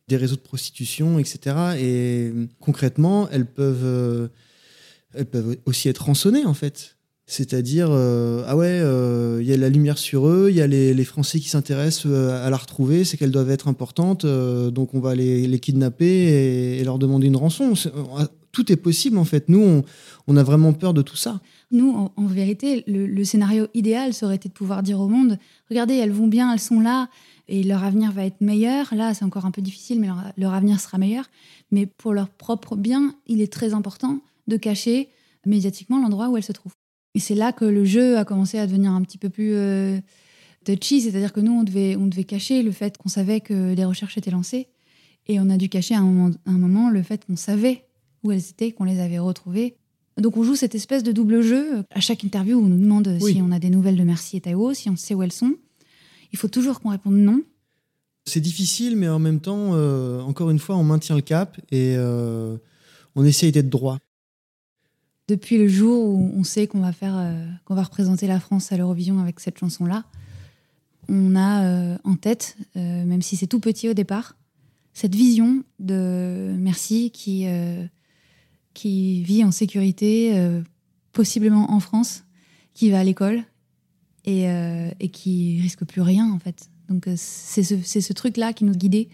des 0.07 0.17
réseaux 0.17 0.35
de 0.35 0.41
prostitution, 0.41 1.19
etc. 1.19 1.55
Et 1.79 2.33
concrètement, 2.59 3.29
elles 3.29 3.45
peuvent, 3.45 4.29
elles 5.13 5.25
peuvent 5.25 5.55
aussi 5.65 5.87
être 5.87 6.05
rançonnées 6.05 6.45
en 6.45 6.53
fait. 6.53 6.96
C'est-à-dire, 7.29 7.89
euh, 7.91 8.45
ah 8.47 8.55
ouais, 8.55 8.79
euh, 8.81 9.39
il 9.41 9.47
y 9.47 9.51
a 9.51 9.57
la 9.57 9.67
lumière 9.67 9.97
sur 9.97 10.29
eux, 10.29 10.47
il 10.49 10.55
y 10.55 10.61
a 10.61 10.67
les, 10.67 10.93
les 10.93 11.03
Français 11.03 11.41
qui 11.41 11.49
s'intéressent 11.49 12.05
euh, 12.05 12.47
à 12.47 12.49
la 12.49 12.55
retrouver, 12.55 13.03
c'est 13.03 13.17
qu'elles 13.17 13.31
doivent 13.31 13.51
être 13.51 13.67
importantes, 13.67 14.25
donc 14.25 14.93
on 14.93 15.01
va 15.01 15.13
les, 15.13 15.45
les 15.45 15.59
kidnapper 15.59 16.77
et, 16.79 16.83
leur 16.85 16.97
demander 16.97 17.27
une 17.27 17.35
rançon. 17.35 17.73
Tout 18.53 18.71
est 18.71 18.77
possible 18.77 19.17
en 19.17 19.25
fait. 19.25 19.49
Nous, 19.49 19.83
on, 20.27 20.37
a 20.37 20.43
vraiment 20.43 20.71
peur 20.71 20.93
de 20.93 21.01
tout 21.01 21.17
ça. 21.17 21.41
Nous, 21.69 22.09
en, 22.15 22.25
vérité, 22.27 22.85
le, 22.87 23.23
scénario 23.25 23.67
idéal, 23.73 24.13
ça 24.13 24.25
aurait 24.25 24.37
été 24.37 24.47
de 24.47 24.53
pouvoir 24.53 24.81
dire 24.81 25.01
au 25.01 25.09
monde 25.09 25.37
regardez, 25.69 25.95
elles 25.95 26.13
vont 26.13 26.27
bien, 26.27 26.53
elles 26.53 26.61
sont 26.61 26.79
là, 26.79 27.09
et 27.49 27.61
leur 27.61 27.83
avenir 27.83 28.13
va 28.13 28.23
être 28.23 28.39
meilleur. 28.39 28.95
Là, 28.95 29.13
c'est 29.13 29.25
encore 29.25 29.45
un 29.45 29.51
peu 29.51 29.61
difficile, 29.61 29.99
mais 29.99 30.07
leur 30.37 30.53
avenir 30.53 30.79
sera 30.79 30.97
meilleur. 30.97 31.25
Mais 31.71 31.87
pour 31.87 32.13
leur 32.13 32.29
propre 32.29 32.77
bien, 32.77 33.15
il 33.27 33.41
est 33.41 33.51
très 33.51 33.73
important 33.73 34.21
de 34.47 34.55
cacher 34.55 35.09
médiatiquement 35.45 35.99
l'endroit 35.99 36.29
où 36.29 36.37
elles 36.37 36.43
se 36.43 36.53
trouvent. 36.53 36.76
Et 37.17 37.19
c'est 37.19 37.33
là 37.33 37.51
que 37.51 37.65
le 37.65 37.83
jeu 37.83 38.15
a 38.15 38.25
commencé 38.25 38.59
à 38.59 38.67
devenir 38.67 38.91
un 38.91 39.01
petit 39.01 39.17
peu 39.17 39.29
plus 39.29 39.55
euh, 39.55 39.97
touchy, 40.63 41.01
c'est-à-dire 41.01 41.33
que 41.33 41.39
nous, 41.39 41.51
on 41.51 41.63
devait, 41.63 41.95
on 41.95 42.05
devait 42.05 42.25
cacher 42.25 42.61
le 42.61 42.71
fait 42.71 42.95
qu'on 42.95 43.09
savait 43.09 43.41
que 43.41 43.73
les 43.73 43.85
recherches 43.85 44.19
étaient 44.19 44.29
lancées, 44.29 44.67
et 45.25 45.39
on 45.39 45.49
a 45.49 45.57
dû 45.57 45.67
cacher 45.67 45.95
à 45.95 45.97
un 45.97 46.03
moment, 46.03 46.29
à 46.45 46.51
un 46.51 46.59
moment 46.59 46.91
le 46.91 47.01
fait 47.01 47.25
qu'on 47.25 47.35
savait 47.35 47.85
où 48.23 48.31
elles 48.31 48.47
étaient, 48.51 48.71
qu'on 48.71 48.83
les 48.83 48.99
avait 48.99 49.17
retrouvées. 49.17 49.77
Donc 50.21 50.37
on 50.37 50.43
joue 50.43 50.55
cette 50.55 50.75
espèce 50.75 51.01
de 51.01 51.11
double 51.11 51.41
jeu. 51.41 51.81
À 51.89 52.01
chaque 52.01 52.23
interview, 52.23 52.59
on 52.59 52.67
nous 52.67 52.77
demande 52.77 53.17
Oui. 53.19 53.33
si 53.33 53.41
on 53.41 53.51
a 53.51 53.57
des 53.57 53.71
nouvelles 53.71 53.97
de 53.97 54.03
Merci 54.03 54.37
et 54.37 54.41
Taiwo, 54.41 54.75
si 54.75 54.87
on 54.91 54.95
sait 54.95 55.15
où 55.15 55.23
elles 55.23 55.33
sont. 55.33 55.55
Il 56.31 56.37
faut 56.37 56.49
toujours 56.49 56.81
qu'on 56.81 56.89
réponde 56.89 57.15
non. 57.15 57.41
C'est 58.25 58.41
difficile, 58.41 58.95
mais 58.95 59.09
en 59.09 59.17
même 59.17 59.39
temps, 59.39 59.71
euh, 59.73 60.21
encore 60.21 60.51
une 60.51 60.59
fois, 60.59 60.75
on 60.77 60.83
maintient 60.83 61.15
le 61.15 61.23
cap 61.23 61.57
et 61.71 61.95
euh, 61.97 62.57
on 63.15 63.25
essaye 63.25 63.51
d'être 63.51 63.69
droit. 63.69 63.97
Depuis 65.27 65.57
le 65.57 65.67
jour 65.67 66.07
où 66.07 66.31
on 66.35 66.43
sait 66.45 66.67
qu'on 66.67 66.79
va 66.79 66.93
faire, 66.93 67.15
euh, 67.17 67.45
qu'on 67.65 67.75
va 67.75 67.83
représenter 67.83 68.27
la 68.27 68.39
France 68.39 68.71
à 68.71 68.77
l'Eurovision 68.77 69.19
avec 69.19 69.41
cette 69.41 69.57
chanson-là, 69.57 70.05
on 71.09 71.35
a 71.35 71.65
euh, 71.65 71.97
en 72.05 72.15
tête, 72.15 72.55
euh, 72.77 73.05
même 73.05 73.21
si 73.21 73.35
c'est 73.35 73.47
tout 73.47 73.59
petit 73.59 73.89
au 73.89 73.93
départ, 73.93 74.37
cette 74.93 75.15
vision 75.15 75.63
de 75.79 76.55
Merci 76.57 77.11
qui, 77.11 77.45
vit 79.23 79.43
en 79.43 79.51
sécurité, 79.51 80.33
possiblement 81.11 81.71
en 81.71 81.79
France, 81.79 82.23
qui 82.73 82.89
va 82.89 82.99
à 82.99 83.03
l'école 83.03 83.43
et, 84.25 84.45
et 84.99 85.09
qui 85.09 85.61
risque 85.61 85.85
plus 85.85 86.01
rien 86.01 86.31
en 86.31 86.39
fait. 86.39 86.71
Donc 86.89 87.07
c'est 87.15 87.61
ce, 87.63 88.13
truc-là 88.13 88.53
qui 88.53 88.63
nous 88.63 88.73
guidait 88.73 89.09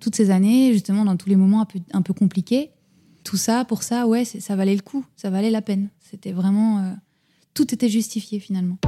toutes 0.00 0.16
ces 0.16 0.30
années, 0.30 0.74
justement 0.74 1.06
dans 1.06 1.16
tous 1.16 1.30
les 1.30 1.36
moments 1.36 1.66
un 1.94 2.02
peu 2.02 2.12
compliqués. 2.12 2.70
Tout 3.24 3.36
ça, 3.36 3.64
pour 3.64 3.82
ça, 3.82 4.06
ouais, 4.06 4.24
ça 4.24 4.56
valait 4.56 4.74
le 4.74 4.82
coup, 4.82 5.04
ça 5.16 5.30
valait 5.30 5.50
la 5.50 5.62
peine. 5.62 5.88
C'était 6.00 6.32
vraiment... 6.32 6.78
euh, 6.78 6.92
tout 7.54 7.72
était 7.74 7.88
justifié 7.88 8.40
finalement. 8.40 8.78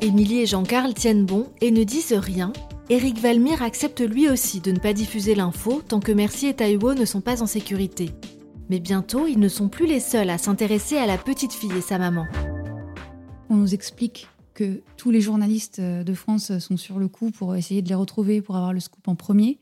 Émilie 0.00 0.40
et 0.40 0.46
Jean-Carl 0.46 0.94
tiennent 0.94 1.24
bon 1.24 1.48
et 1.60 1.70
ne 1.70 1.82
disent 1.82 2.12
rien. 2.12 2.52
Éric 2.90 3.18
Valmire 3.18 3.62
accepte 3.62 4.00
lui 4.00 4.28
aussi 4.28 4.60
de 4.60 4.70
ne 4.70 4.78
pas 4.78 4.92
diffuser 4.92 5.34
l'info 5.34 5.82
tant 5.86 6.00
que 6.00 6.12
Merci 6.12 6.46
et 6.46 6.54
Taïwo 6.54 6.94
ne 6.94 7.06
sont 7.06 7.22
pas 7.22 7.42
en 7.42 7.46
sécurité. 7.46 8.10
Mais 8.68 8.80
bientôt, 8.80 9.26
ils 9.26 9.38
ne 9.38 9.48
sont 9.48 9.68
plus 9.68 9.86
les 9.86 10.00
seuls 10.00 10.30
à 10.30 10.38
s'intéresser 10.38 10.98
à 10.98 11.06
la 11.06 11.18
petite 11.18 11.52
fille 11.52 11.72
et 11.76 11.80
sa 11.80 11.98
maman. 11.98 12.26
On 13.48 13.56
nous 13.56 13.74
explique 13.74 14.28
que 14.54 14.80
tous 14.96 15.10
les 15.10 15.20
journalistes 15.20 15.80
euh, 15.80 16.04
de 16.04 16.14
France 16.14 16.56
sont 16.58 16.76
sur 16.76 16.98
le 16.98 17.08
coup 17.08 17.30
pour 17.30 17.56
essayer 17.56 17.82
de 17.82 17.88
les 17.88 17.94
retrouver, 17.94 18.40
pour 18.40 18.56
avoir 18.56 18.72
le 18.72 18.80
scoop 18.80 19.06
en 19.08 19.14
premier, 19.14 19.58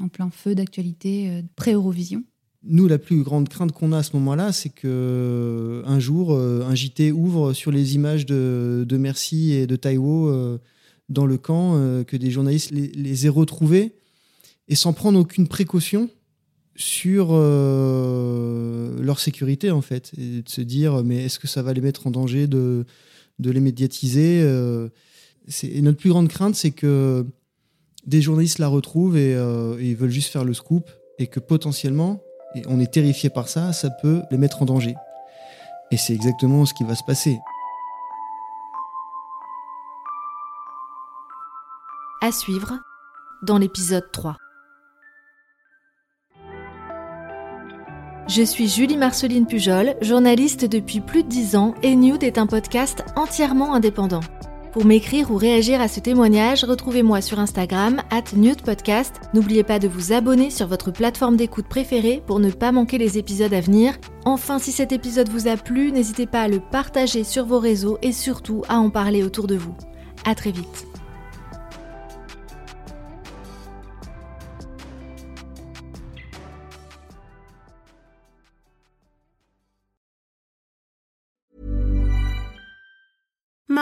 en 0.00 0.08
plein 0.08 0.30
feu 0.30 0.54
d'actualité 0.54 1.30
euh, 1.30 1.42
pré-Eurovision. 1.56 2.22
Nous, 2.66 2.88
la 2.88 2.98
plus 2.98 3.22
grande 3.22 3.50
crainte 3.50 3.72
qu'on 3.72 3.92
a 3.92 3.98
à 3.98 4.02
ce 4.02 4.16
moment-là, 4.16 4.50
c'est 4.50 4.70
que 4.70 5.82
un 5.84 5.98
jour, 5.98 6.32
euh, 6.32 6.64
un 6.66 6.74
JT 6.74 7.12
ouvre 7.12 7.52
sur 7.52 7.70
les 7.70 7.94
images 7.94 8.24
de, 8.24 8.86
de 8.88 8.96
Merci 8.96 9.52
et 9.52 9.66
de 9.66 9.76
Taïwo 9.76 10.28
euh, 10.28 10.58
dans 11.10 11.26
le 11.26 11.36
camp, 11.36 11.74
euh, 11.74 12.04
que 12.04 12.16
des 12.16 12.30
journalistes 12.30 12.70
les, 12.70 13.26
aient 13.26 13.30
retrouvés 13.30 13.92
et 14.68 14.74
sans 14.76 14.94
prendre 14.94 15.18
aucune 15.18 15.46
précaution 15.46 16.08
sur 16.74 17.28
euh, 17.32 18.98
leur 19.02 19.20
sécurité, 19.20 19.70
en 19.70 19.82
fait. 19.82 20.12
Et 20.16 20.40
de 20.40 20.48
se 20.48 20.62
dire, 20.62 21.04
mais 21.04 21.24
est-ce 21.24 21.38
que 21.38 21.46
ça 21.46 21.62
va 21.62 21.74
les 21.74 21.82
mettre 21.82 22.06
en 22.06 22.10
danger 22.10 22.46
de, 22.46 22.86
de 23.38 23.50
les 23.50 23.60
médiatiser 23.60 24.40
euh, 24.42 24.88
et 25.62 25.82
Notre 25.82 25.98
plus 25.98 26.10
grande 26.10 26.28
crainte, 26.28 26.54
c'est 26.54 26.70
que 26.70 27.26
des 28.06 28.22
journalistes 28.22 28.58
la 28.58 28.68
retrouvent 28.68 29.16
et, 29.16 29.34
euh, 29.34 29.76
ils 29.80 29.96
veulent 29.96 30.10
juste 30.10 30.32
faire 30.32 30.44
le 30.44 30.54
scoop 30.54 30.90
et 31.18 31.26
que 31.26 31.40
potentiellement, 31.40 32.22
et 32.54 32.62
on 32.66 32.80
est 32.80 32.92
terrifié 32.92 33.30
par 33.30 33.48
ça, 33.48 33.72
ça 33.72 33.90
peut 33.90 34.22
les 34.30 34.38
mettre 34.38 34.62
en 34.62 34.64
danger. 34.64 34.94
Et 35.90 35.96
c'est 35.96 36.14
exactement 36.14 36.64
ce 36.64 36.74
qui 36.74 36.84
va 36.84 36.94
se 36.94 37.04
passer. 37.04 37.38
À 42.22 42.32
suivre 42.32 42.78
dans 43.42 43.58
l'épisode 43.58 44.10
3. 44.12 44.36
Je 48.26 48.42
suis 48.42 48.68
Julie 48.68 48.96
Marceline 48.96 49.46
Pujol, 49.46 49.96
journaliste 50.00 50.64
depuis 50.64 51.00
plus 51.00 51.24
de 51.24 51.28
10 51.28 51.56
ans 51.56 51.74
et 51.82 51.94
Nude 51.94 52.22
est 52.22 52.38
un 52.38 52.46
podcast 52.46 53.04
entièrement 53.16 53.74
indépendant. 53.74 54.22
Pour 54.72 54.86
m'écrire 54.86 55.30
ou 55.30 55.36
réagir 55.36 55.80
à 55.82 55.88
ce 55.88 56.00
témoignage, 56.00 56.64
retrouvez-moi 56.64 57.20
sur 57.20 57.38
Instagram, 57.38 58.00
at 58.10 58.22
Podcast. 58.64 59.20
N'oubliez 59.34 59.62
pas 59.62 59.78
de 59.78 59.88
vous 59.88 60.14
abonner 60.14 60.48
sur 60.48 60.66
votre 60.66 60.90
plateforme 60.90 61.36
d'écoute 61.36 61.68
préférée 61.68 62.22
pour 62.26 62.40
ne 62.40 62.50
pas 62.50 62.72
manquer 62.72 62.96
les 62.96 63.18
épisodes 63.18 63.52
à 63.52 63.60
venir. 63.60 63.94
Enfin, 64.24 64.58
si 64.58 64.72
cet 64.72 64.92
épisode 64.92 65.28
vous 65.28 65.46
a 65.46 65.56
plu, 65.56 65.92
n'hésitez 65.92 66.26
pas 66.26 66.42
à 66.42 66.48
le 66.48 66.60
partager 66.60 67.24
sur 67.24 67.44
vos 67.44 67.60
réseaux 67.60 67.98
et 68.00 68.12
surtout 68.12 68.62
à 68.68 68.78
en 68.78 68.88
parler 68.88 69.22
autour 69.22 69.46
de 69.46 69.54
vous. 69.54 69.74
À 70.24 70.34
très 70.34 70.50
vite. 70.50 70.86